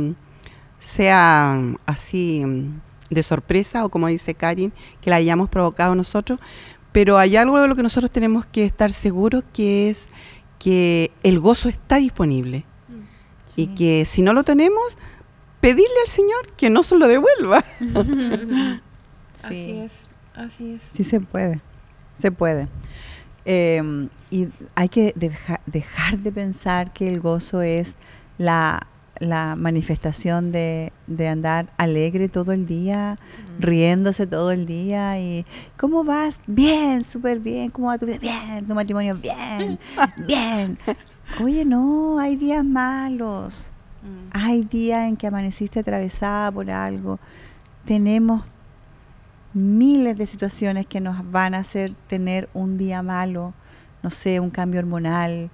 sea 0.78 1.56
mm, 1.60 1.78
así 1.88 2.44
mm, 2.46 2.80
de 3.10 3.24
sorpresa 3.24 3.86
o 3.86 3.90
como 3.90 4.06
dice 4.06 4.36
Karin, 4.36 4.72
que 5.02 5.10
la 5.10 5.16
hayamos 5.16 5.50
provocado 5.50 5.96
nosotros. 5.96 6.40
Pero 7.00 7.18
hay 7.18 7.38
algo 7.38 7.62
de 7.62 7.66
lo 7.70 7.78
que 7.78 7.82
nosotros 7.82 8.12
tenemos 8.12 8.46
que 8.46 8.66
estar 8.66 8.92
seguros 8.92 9.46
que 9.54 9.90
es 9.90 10.10
que 10.60 11.12
el 11.24 11.40
gozo 11.40 11.70
está 11.70 11.96
disponible 11.96 12.66
y 13.56 13.68
Sí. 13.68 13.68
que 13.74 14.04
si 14.04 14.22
no 14.22 14.34
lo 14.34 14.44
tenemos, 14.44 14.98
pedirle 15.62 15.96
al 16.04 16.10
Señor 16.12 16.52
que 16.58 16.70
no 16.70 16.84
se 16.84 16.98
lo 16.98 17.08
devuelva. 17.08 17.64
Así 19.44 19.56
Sí. 19.64 19.72
es, 19.80 19.94
así 20.36 20.74
es. 20.74 20.82
Sí 20.92 21.06
se 21.06 21.22
puede, 21.22 21.62
se 22.18 22.34
puede. 22.34 22.68
Eh, 23.46 23.82
y 24.30 24.50
hay 24.76 24.90
que 24.90 25.14
deja- 25.16 25.62
dejar 25.68 26.20
de 26.20 26.34
pensar 26.34 26.92
que 26.92 27.08
el 27.08 27.22
gozo 27.22 27.62
es 27.62 27.96
la, 28.38 28.88
la 29.20 29.56
manifestación 29.56 30.52
de, 30.52 30.94
de 31.08 31.28
andar 31.28 31.68
alegre 31.78 32.30
todo 32.30 32.52
el 32.52 32.66
día, 32.66 33.18
riéndose 33.60 34.28
todo 34.28 34.52
el 34.52 34.66
día 34.66 35.20
y 35.20 35.46
¿cómo 35.78 36.04
vas? 36.04 36.40
Bien, 36.48 37.04
súper 37.04 37.40
bien, 37.40 37.70
¿cómo 37.70 37.88
va 37.88 37.98
tu 37.98 38.06
vida? 38.06 38.20
Bien, 38.20 38.66
tu 38.66 38.74
matrimonio, 38.74 39.16
bien, 39.16 39.78
bien. 40.28 40.78
Oye, 41.42 41.66
no, 41.66 42.20
hay 42.20 42.36
días 42.36 42.64
malos, 42.64 43.72
hay 44.32 44.64
días 44.64 45.08
en 45.08 45.18
que 45.18 45.28
amaneciste 45.28 45.82
atravesada 45.82 46.52
por 46.52 46.72
algo. 46.72 47.20
Tenemos 47.86 48.44
miles 49.54 50.18
de 50.18 50.26
situaciones 50.26 50.86
que 50.86 51.02
nos 51.02 51.30
van 51.32 51.54
a 51.54 51.60
hacer 51.60 51.94
tener 52.08 52.50
un 52.54 52.78
día 52.78 53.04
malo, 53.04 53.54
no 54.02 54.10
sé, 54.10 54.40
un 54.40 54.50
cambio 54.50 54.80
hormonal, 54.80 55.50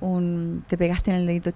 un 0.00 0.64
te 0.66 0.78
pegaste 0.78 1.10
en 1.10 1.18
el 1.18 1.26
dedito 1.26 1.52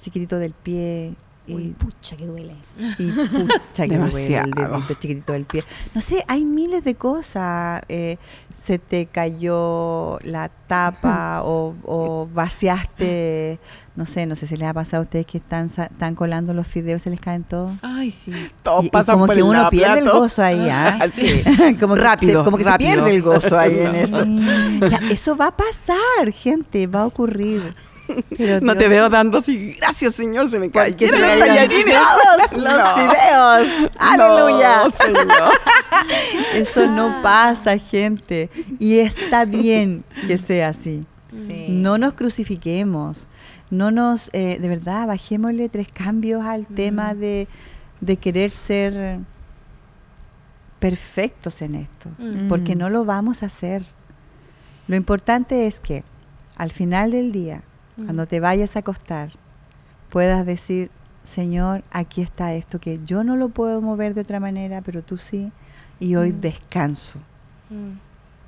chiquitito 0.00 0.38
del 0.38 0.52
pie 0.52 1.14
y, 1.46 1.54
Uy, 1.54 1.74
pucha, 1.76 2.16
que 2.16 2.26
duele 2.26 2.54
y 2.98 3.10
pucha 3.10 3.88
que 3.88 3.96
duele 3.98 4.12
el 4.12 4.12
Demasiado. 4.12 4.50
dedito 4.76 4.94
chiquitito 4.94 5.32
del 5.32 5.46
pie. 5.46 5.64
No 5.94 6.00
sé, 6.00 6.22
hay 6.28 6.44
miles 6.44 6.84
de 6.84 6.94
cosas. 6.94 7.82
eh, 7.88 8.18
se 8.52 8.78
te 8.78 9.06
cayó 9.06 10.18
la 10.22 10.48
tapa 10.68 11.42
o, 11.44 11.74
o 11.84 12.28
vaciaste, 12.32 13.58
no 13.96 14.06
sé, 14.06 14.26
no 14.26 14.36
sé 14.36 14.46
si 14.46 14.56
les 14.56 14.68
ha 14.68 14.74
pasado 14.74 15.02
a 15.02 15.04
ustedes 15.04 15.26
que 15.26 15.38
están, 15.38 15.68
sa- 15.68 15.86
están 15.86 16.14
colando 16.14 16.54
los 16.54 16.66
fideos, 16.66 17.02
se 17.02 17.10
les 17.10 17.20
caen 17.20 17.42
todos. 17.44 17.72
Ay, 17.82 18.10
sí. 18.10 18.32
Todos 18.62 18.84
Y- 18.84 18.86
y 18.86 18.90
pasan 18.90 19.14
como 19.16 19.26
por 19.26 19.34
que 19.34 19.40
el 19.40 19.46
uno 19.48 19.68
pierde 19.70 19.98
el 20.00 20.10
gozo 20.10 20.42
ahí, 20.42 20.68
¿ah? 20.70 21.00
Sí. 21.12 21.42
como 21.80 21.94
que 21.94 22.00
Rápido, 22.00 22.40
se, 22.40 22.44
como 22.44 22.56
que 22.58 22.64
se 22.64 22.70
rápido. 22.70 22.90
pierde 22.92 23.10
el 23.10 23.22
gozo 23.22 23.58
ahí 23.58 23.78
en 23.80 23.94
eso. 23.96 24.24
Ya, 24.88 24.98
eso 25.10 25.36
va 25.36 25.48
a 25.48 25.56
pasar, 25.56 26.30
gente, 26.32 26.86
va 26.86 27.00
a 27.02 27.06
ocurrir. 27.06 27.74
Pero 28.36 28.60
No 28.60 28.76
te 28.76 28.88
veo 28.88 29.08
dando 29.08 29.38
así, 29.38 29.74
gracias 29.78 30.14
Señor, 30.14 30.48
se 30.50 30.58
me 30.58 30.70
cayeron 30.70 31.20
me 31.20 31.28
los 31.28 31.38
tallarines. 31.38 31.94
todos 31.94 32.52
los 32.62 32.62
No. 32.62 32.94
fideos. 32.96 33.90
¡Aleluya! 33.98 34.82
No, 34.84 34.90
Señor. 34.90 35.52
Eso 36.54 36.86
no 36.86 37.20
pasa, 37.22 37.76
gente. 37.78 38.50
Y 38.78 38.98
está 38.98 39.44
bien 39.44 40.04
que 40.26 40.36
sea 40.38 40.68
así. 40.70 41.04
Sí. 41.46 41.66
No 41.68 41.98
nos 41.98 42.14
crucifiquemos. 42.14 43.28
No 43.70 43.90
nos, 43.92 44.30
eh, 44.32 44.58
de 44.60 44.68
verdad, 44.68 45.06
bajémosle 45.06 45.68
tres 45.68 45.88
cambios 45.92 46.44
al 46.44 46.66
tema 46.66 47.14
de, 47.14 47.46
de 48.00 48.16
querer 48.16 48.50
ser 48.50 49.18
perfectos 50.78 51.62
en 51.62 51.74
esto. 51.76 52.08
Mm. 52.18 52.48
Porque 52.48 52.74
Mm. 52.74 52.78
no 52.78 52.90
lo 52.90 53.04
vamos 53.04 53.42
a 53.42 53.46
hacer. 53.46 53.84
Lo 54.88 54.96
importante 54.96 55.66
es 55.66 55.78
que 55.78 56.02
al 56.56 56.72
final 56.72 57.12
del 57.12 57.32
día, 57.32 57.62
Mm. 57.96 58.04
cuando 58.04 58.26
te 58.26 58.40
vayas 58.40 58.76
a 58.76 58.80
acostar, 58.80 59.30
puedas 60.10 60.44
decir, 60.46 60.90
Señor, 61.24 61.82
aquí 61.90 62.22
está 62.22 62.54
esto 62.54 62.80
que 62.80 62.98
yo 63.04 63.24
no 63.24 63.36
lo 63.36 63.48
puedo 63.50 63.80
mover 63.82 64.14
de 64.14 64.22
otra 64.22 64.40
manera, 64.40 64.80
pero 64.80 65.02
tú 65.02 65.16
sí, 65.18 65.52
y 65.98 66.14
hoy 66.16 66.32
Mm. 66.32 66.40
descanso. 66.40 67.18
Mm, 67.68 67.92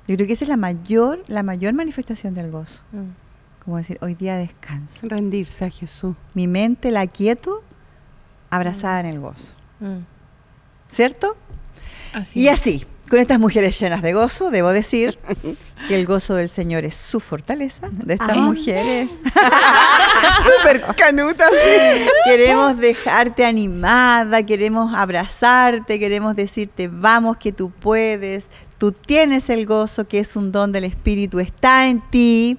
Yo 0.07 0.15
creo 0.15 0.27
que 0.27 0.33
esa 0.33 0.43
es 0.43 0.49
la 0.49 0.57
mayor, 0.57 1.23
la 1.27 1.43
mayor 1.43 1.73
manifestación 1.73 2.33
del 2.33 2.51
gozo. 2.51 2.81
mm. 2.91 3.63
Como 3.63 3.77
decir, 3.77 3.97
hoy 4.01 4.15
día 4.15 4.35
descanso. 4.35 5.07
Rendirse 5.07 5.63
a 5.63 5.69
Jesús. 5.69 6.15
Mi 6.33 6.47
mente 6.47 6.91
la 6.91 7.07
quieto, 7.07 7.63
abrazada 8.49 8.99
en 8.99 9.05
el 9.05 9.19
gozo. 9.21 9.53
Mm. 9.79 9.99
¿Cierto? 10.89 11.35
Así 12.13 12.41
Y 12.41 12.47
es. 12.49 12.59
así, 12.59 12.85
con 13.13 13.19
estas 13.21 13.39
mujeres 13.39 13.79
llenas 13.79 14.01
de 14.01 14.11
gozo, 14.11 14.49
debo 14.49 14.71
decir 14.71 15.19
que 15.87 15.93
el 15.93 16.07
gozo 16.07 16.33
del 16.33 16.49
Señor 16.49 16.83
es 16.83 16.95
su 16.95 17.19
fortaleza, 17.19 17.89
de 17.91 18.15
estas 18.15 18.31
Ah. 18.35 18.41
mujeres. 18.41 19.11
Súper 20.43 20.81
canuta, 20.95 21.47
sí. 21.51 22.05
Queremos 22.25 22.75
dejarte 22.75 23.45
animada, 23.45 24.41
queremos 24.43 24.95
abrazarte, 24.95 25.99
queremos 25.99 26.35
decirte, 26.35 26.89
vamos 26.91 27.37
que 27.37 27.51
tú 27.51 27.69
puedes, 27.69 28.47
tú 28.79 28.91
tienes 28.91 29.47
el 29.51 29.67
gozo 29.67 30.07
que 30.07 30.17
es 30.17 30.35
un 30.35 30.51
don 30.51 30.71
del 30.71 30.85
Espíritu, 30.85 31.39
está 31.39 31.85
en 31.85 32.01
ti. 32.09 32.57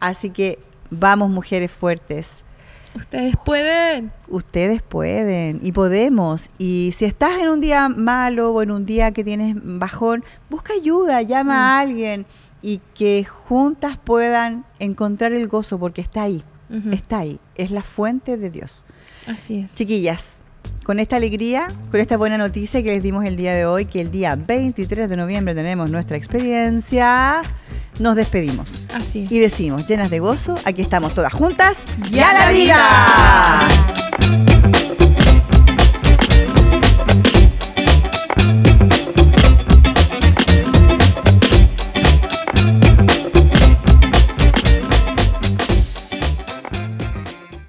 Así 0.00 0.28
que 0.28 0.58
vamos 0.90 1.30
mujeres 1.30 1.70
fuertes. 1.70 2.44
Ustedes 2.94 3.34
pueden. 3.44 4.12
Ustedes 4.28 4.82
pueden 4.82 5.60
y 5.62 5.72
podemos. 5.72 6.48
Y 6.58 6.92
si 6.96 7.04
estás 7.04 7.40
en 7.40 7.48
un 7.48 7.60
día 7.60 7.88
malo 7.88 8.52
o 8.52 8.62
en 8.62 8.70
un 8.70 8.86
día 8.86 9.12
que 9.12 9.24
tienes 9.24 9.56
bajón, 9.60 10.24
busca 10.48 10.72
ayuda, 10.74 11.22
llama 11.22 11.76
a 11.76 11.80
alguien 11.80 12.26
y 12.62 12.80
que 12.94 13.24
juntas 13.24 13.98
puedan 14.02 14.64
encontrar 14.78 15.32
el 15.32 15.48
gozo 15.48 15.78
porque 15.78 16.00
está 16.00 16.22
ahí, 16.22 16.42
está 16.92 17.18
ahí, 17.18 17.38
es 17.56 17.70
la 17.70 17.82
fuente 17.82 18.36
de 18.36 18.50
Dios. 18.50 18.84
Así 19.26 19.58
es. 19.58 19.74
Chiquillas, 19.74 20.40
con 20.84 20.98
esta 20.98 21.16
alegría, 21.16 21.68
con 21.90 22.00
esta 22.00 22.16
buena 22.16 22.38
noticia 22.38 22.82
que 22.82 22.90
les 22.90 23.02
dimos 23.02 23.24
el 23.24 23.36
día 23.36 23.52
de 23.54 23.66
hoy, 23.66 23.84
que 23.84 24.00
el 24.00 24.10
día 24.10 24.36
23 24.36 25.08
de 25.08 25.16
noviembre 25.16 25.54
tenemos 25.54 25.90
nuestra 25.90 26.16
experiencia, 26.16 27.42
nos 27.98 28.16
despedimos. 28.16 28.80
Así 28.94 29.24
es. 29.24 29.32
Y 29.32 29.38
decimos, 29.38 29.86
llenas 29.86 30.10
de 30.10 30.20
gozo, 30.20 30.54
aquí 30.64 30.82
estamos 30.82 31.14
todas 31.14 31.32
juntas. 31.32 31.78
¡Ya 32.10 32.32
la 32.32 32.50
vida! 32.50 34.03